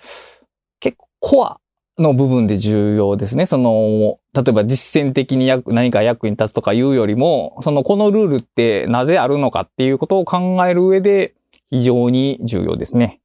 [0.79, 1.59] 結構コア
[1.97, 3.45] の部分で重要ですね。
[3.45, 11.33] その、例えば実践的に役何か役に立つとかいうよりも、そのこのルールってなぜあるのかっていうことを考える上で
[11.71, 13.19] 非常に重要ですね。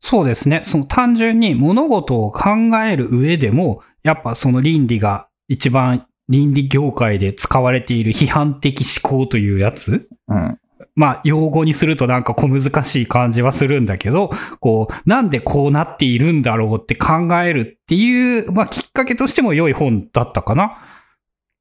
[0.00, 0.62] そうですね。
[0.64, 2.50] その単純に物事を考
[2.86, 10.58] える上でも、やっぱその倫理が一番倫理業界で使われている批判的思考というやつうん。
[10.94, 20.78] まあ、用語にするとなんか小難しい感じはするんだけど、こう、なんでこうなっているんだろうって考えるっていう、まあ、きっかけとしても良い本だったかな。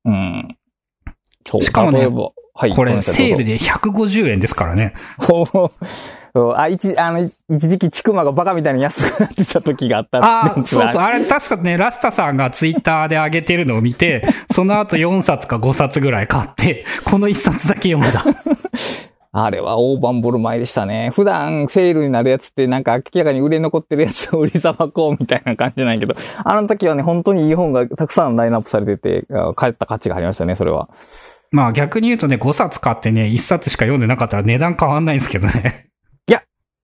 [0.06, 0.58] うん。
[1.62, 2.08] しかもね
[2.54, 2.76] はい。
[2.76, 3.54] これ、セールで。
[3.54, 4.94] で150円ですからね。
[6.38, 10.20] そうあ、一、あの、一時期ちくまがバカみたいに安くなってた時があった。
[10.20, 11.02] ああ、そうそう。
[11.02, 18.24] あれ確かね、ラスタさんがツイッターで上げてるのを見て、 その後4冊か5冊ぐらい買って、この1冊だけ読んだ。
[19.34, 21.10] あれは大盤振る舞いでしたね。
[21.12, 29.28] 普段セールになるやつってなんか明らかに売れ残ってるやつを売りさばこうみたいな感じなんやけど、あの時はね、本当にいい本がたくさんラインナップされてて、
[29.58, 30.88] 帰った価値がありましたね、それは。
[31.52, 35.88] まあ逆に言うとね、5冊買ってね、1冊しか読んでなかったら値段変わんないんですけどね。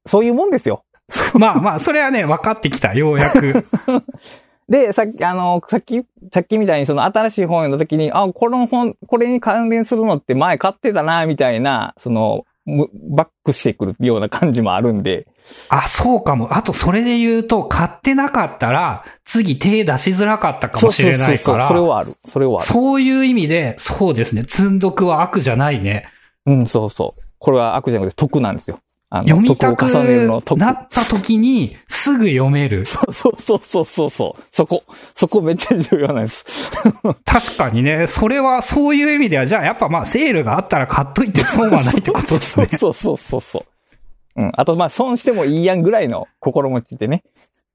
[0.06, 0.84] そういうもんですよ。
[1.40, 3.66] まあまあ、それはね、分かってきた、ようやく。
[4.70, 15.28] で、さっき、あの、さっき、さっきみたいにその新しい本読んだ時に、あ、この本、これに関連するのって前買ってたな、みたいな、その、バックしてくるような感じもあるんで。
[15.68, 16.56] あ、そうかも。
[16.56, 21.34] あと、それで言うと、買ってなかったら、次手出しづらかったかもしれないから。
[21.34, 22.14] そうそうそうそれはある。
[22.26, 22.66] それはある。
[22.66, 24.44] そういう意味で、そうですね。
[24.44, 26.08] 積んどくは悪じゃないね。
[26.46, 27.22] うん、そうそう。
[27.38, 28.80] これは悪じゃなくて得なんですよ。
[29.22, 29.86] 読みたく
[30.58, 32.86] なった時にすぐ読める。
[32.86, 34.44] そうそうそうそうそうそう。
[34.52, 34.84] そこ。
[35.14, 36.44] そこめっちゃ重要なんです。
[37.24, 42.68] 確かにね、それはそういう意味では、じゃあやっぱまあセールがあったら買っといて損はないってことですね。
[42.78, 43.60] そうそうそうそ
[44.36, 44.42] う。
[44.42, 44.52] うん。
[44.56, 47.24] あとまあ損してもいいやんぐらいの心持ちでね。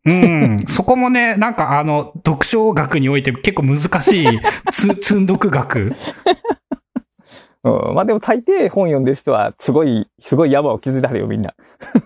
[0.04, 0.58] うん。
[0.66, 4.26] そこもね、なんかあの、読書学において結構難しい
[4.72, 5.92] つ、積んどく学。
[7.64, 7.94] うん。
[7.94, 11.54] まあでも大抵本読んでる人は、すごい、すごい山を築いてあるよ、みんな。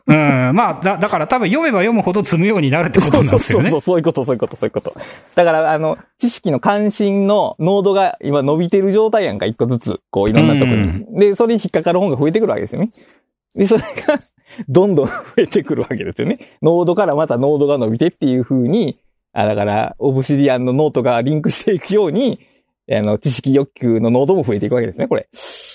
[0.07, 0.57] うん。
[0.57, 3.65] まあ、だ、だから多分読めば読むほど積むようになるってことなんですよね。
[3.65, 4.95] そうそうそう、そういうこと、そういうこと、そういうこと。
[5.35, 11.05] だから、あの、知識の関心の濃度が今伸びてる状態やんか、一個ずつ、こう、いろんなとこに。
[11.19, 12.91] で、それに引っかかる本が増えてくるわけですよね。
[13.55, 14.19] で、それが、
[14.69, 16.39] どんどん増えてくるわけですよね。
[16.63, 18.99] 濃度からまた濃度が伸びてっていう風に、
[19.35, 22.39] あ、だから、 Obsidian のノートがリンクしていくように、
[22.91, 25.29] あの、知識欲求の濃度も増えていくわけですね、これ。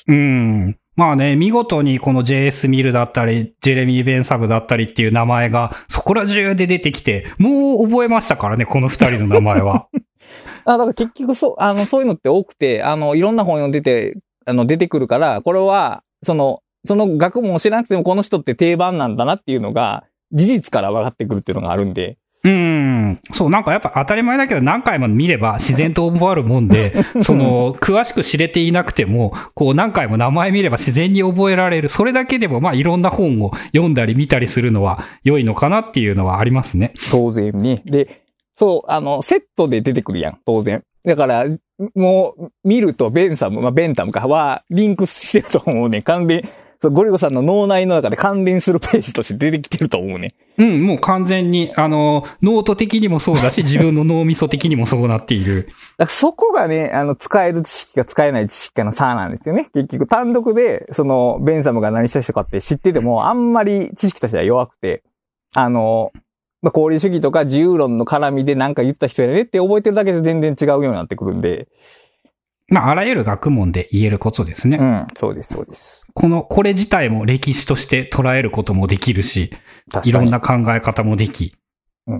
[0.07, 0.77] うん。
[0.95, 9.87] まあね、見事にこの JS ミルだったり、ジェレミー・ベンサブだったりっていう名前がそこら中で出てきて、もう覚えましたからね、この二人の名前は。
[10.65, 14.13] あ、だから結局そう、あの、そういうのって多くて、あの、いろんな本読んでて、
[14.45, 22.17] あの、出てくるから、これは、その、その学問を知らなくてもこの人って定番なんだなっていうのが、事実から分かってくるっていうのがあるんで。
[22.47, 23.19] うん。
[23.31, 31.89] そう、なんかやっぱ当たり前だけど何回も見れば自然と覚わるもんで、 その、詳しく知れていなくても、こう何回も名前見れば自然に覚えられる。
[31.89, 36.93] それだけでもまあいろんな本を読んだり見たりするのは良いのかなっていうのはありますね。
[37.11, 37.81] 当然に。
[37.85, 38.21] で、
[38.55, 40.81] そう、あの、セットで出てくるやん、当然。
[41.05, 41.45] だから、
[41.95, 46.01] もう、見るとベンサム、まあ、ベンタムかは、リンクしてると思うね。
[46.01, 46.47] 関連、
[46.79, 50.29] そう、ゴリゴさんの脳内の中で関連するページとして出てきてると思うね。
[50.57, 55.67] うん、もう完全に、あの、ノート的にもそうだし、自分の脳みそ的にもそうなっている。
[55.97, 59.67] だからそこがね、あの、使える知識か使えない知識かの差なんですよね。
[59.73, 65.03] 結局、単独で、その、ベンサムが何した人かって知ってても、あんまり知識としては弱くて、
[65.55, 66.11] あの、
[66.61, 71.67] まあ、功利主義とか自由論の絡みで何か言った人やねって覚えてるだけで全然違うようになってくるんで。
[72.69, 74.77] まあ、あらゆる学問で言えることですね。
[74.77, 76.05] うん、そうです、そうです。
[76.13, 79.51] この、これ自体も歴史として捉えることもできるし、
[80.03, 81.53] いろんな考え方もでき。
[81.53, 81.57] うん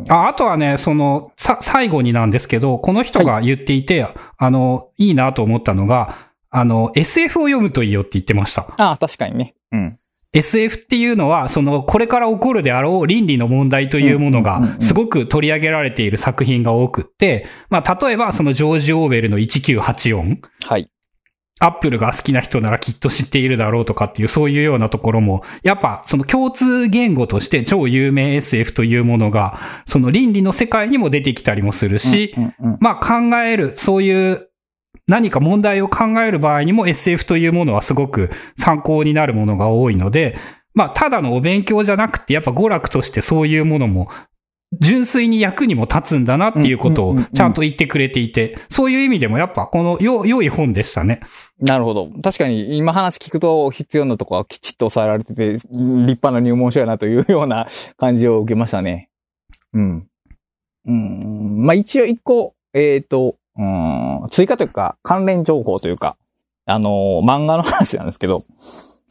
[0.10, 4.06] ああとはね、その、さ、最後になんですけど、この人が言っていて、
[4.38, 6.14] あの、いいなと思ったのが、
[6.50, 8.64] あの、SF を読むといいよって言ってました。
[8.78, 9.56] ああ、確かにね。
[9.72, 10.00] うん。
[10.34, 20.90] SF っていうのは、その、これから起こるであろう倫理の問題というものがすごく取り上げられている作品が多くって、まあ、例えば、そのジョージ・オーウェルの1984、はい。
[21.60, 32.36] アップルが好きな人ならきっと知っているだろうとかっていうそういうようなところも、やっぱその共通言語として超有名 SF というものが、その倫理の世界にも出てきたりもするし、
[32.80, 34.50] まあ考える、そういう
[35.08, 40.38] 何か問題を考える場合にも SF というものはすごく参考になるものが多いので、
[40.74, 44.10] まあただのお勉強じゃなくて、やっぱ娯楽としてそういうものも
[44.80, 51.22] 純粋に役にも立つんだなっていうことをうんうんうんうんちゃんと言ってくれていて、そういう意味でもやっぱこの良良い本でしたね。
[51.60, 52.12] なるほど。
[52.22, 59.10] 確かに今話聞くと必要なとこはきちっと抑えられてて、立派な入門書やなというような感じを受けましたね。
[59.74, 60.08] うん。
[60.86, 61.66] うん。
[61.66, 66.18] まあ一応一個、えっ、と、うん、追加というか関連情報というか、
[66.66, 68.44] あの、漫画の話なんですけど、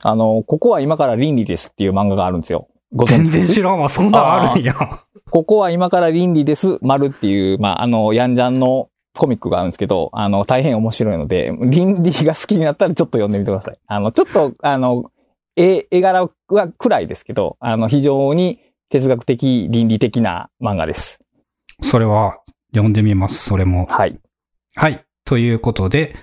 [0.02, 2.68] あの、ここは今から倫理ですっていう漫画があるんですよ。
[3.06, 3.88] 全然知らんわ。
[3.88, 4.74] そんなんあるんや。
[5.30, 13.78] ここは今から倫理です、丸っていう、まあ、あの、ヤンジャンのコミックがあるんですけど、あの、大変面白いので、倫理が好きになったらちょっと読んでみてください。
[13.86, 15.10] あの、ちょっと、あの、
[15.56, 21.20] 絵、絵柄は暗いですけど、あの、非常に哲学的、倫理的な漫画です。
[21.80, 22.38] それは
[22.72, 23.48] 読んでみます。
[23.48, 23.86] それも。
[23.88, 24.20] はい。
[24.78, 25.06] はい。
[25.24, 26.14] ということで、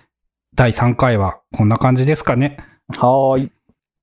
[0.53, 2.57] 第3回はこんな感じですかね。
[2.99, 3.51] はーい。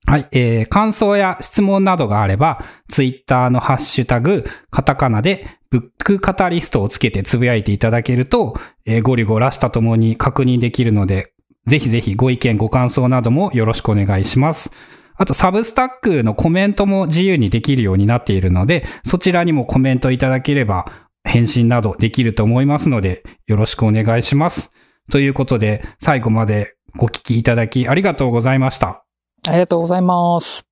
[0.07, 0.29] はい。
[0.33, 11.33] えー、感想や質問などがあれば、ツイッターのハッシュタグ、カタカナで、ブックカタリストをつけてつぶやいていただけると、えーゴリゴラしたともに確認できるので、
[11.67, 14.73] ぜひぜひご意見、ご感想などもよろしくお願いします。
[15.15, 20.91] あと、サブスタックのコメントも自由にできるようになっているので、そちらにもコメントいただければ、
[21.31, 24.73] 返信などできると思いますので、よろしくお願いします。
[25.13, 29.05] ということで、最後までご聞きいただきありがとうございました。
[29.47, 30.70] ありがとうございます。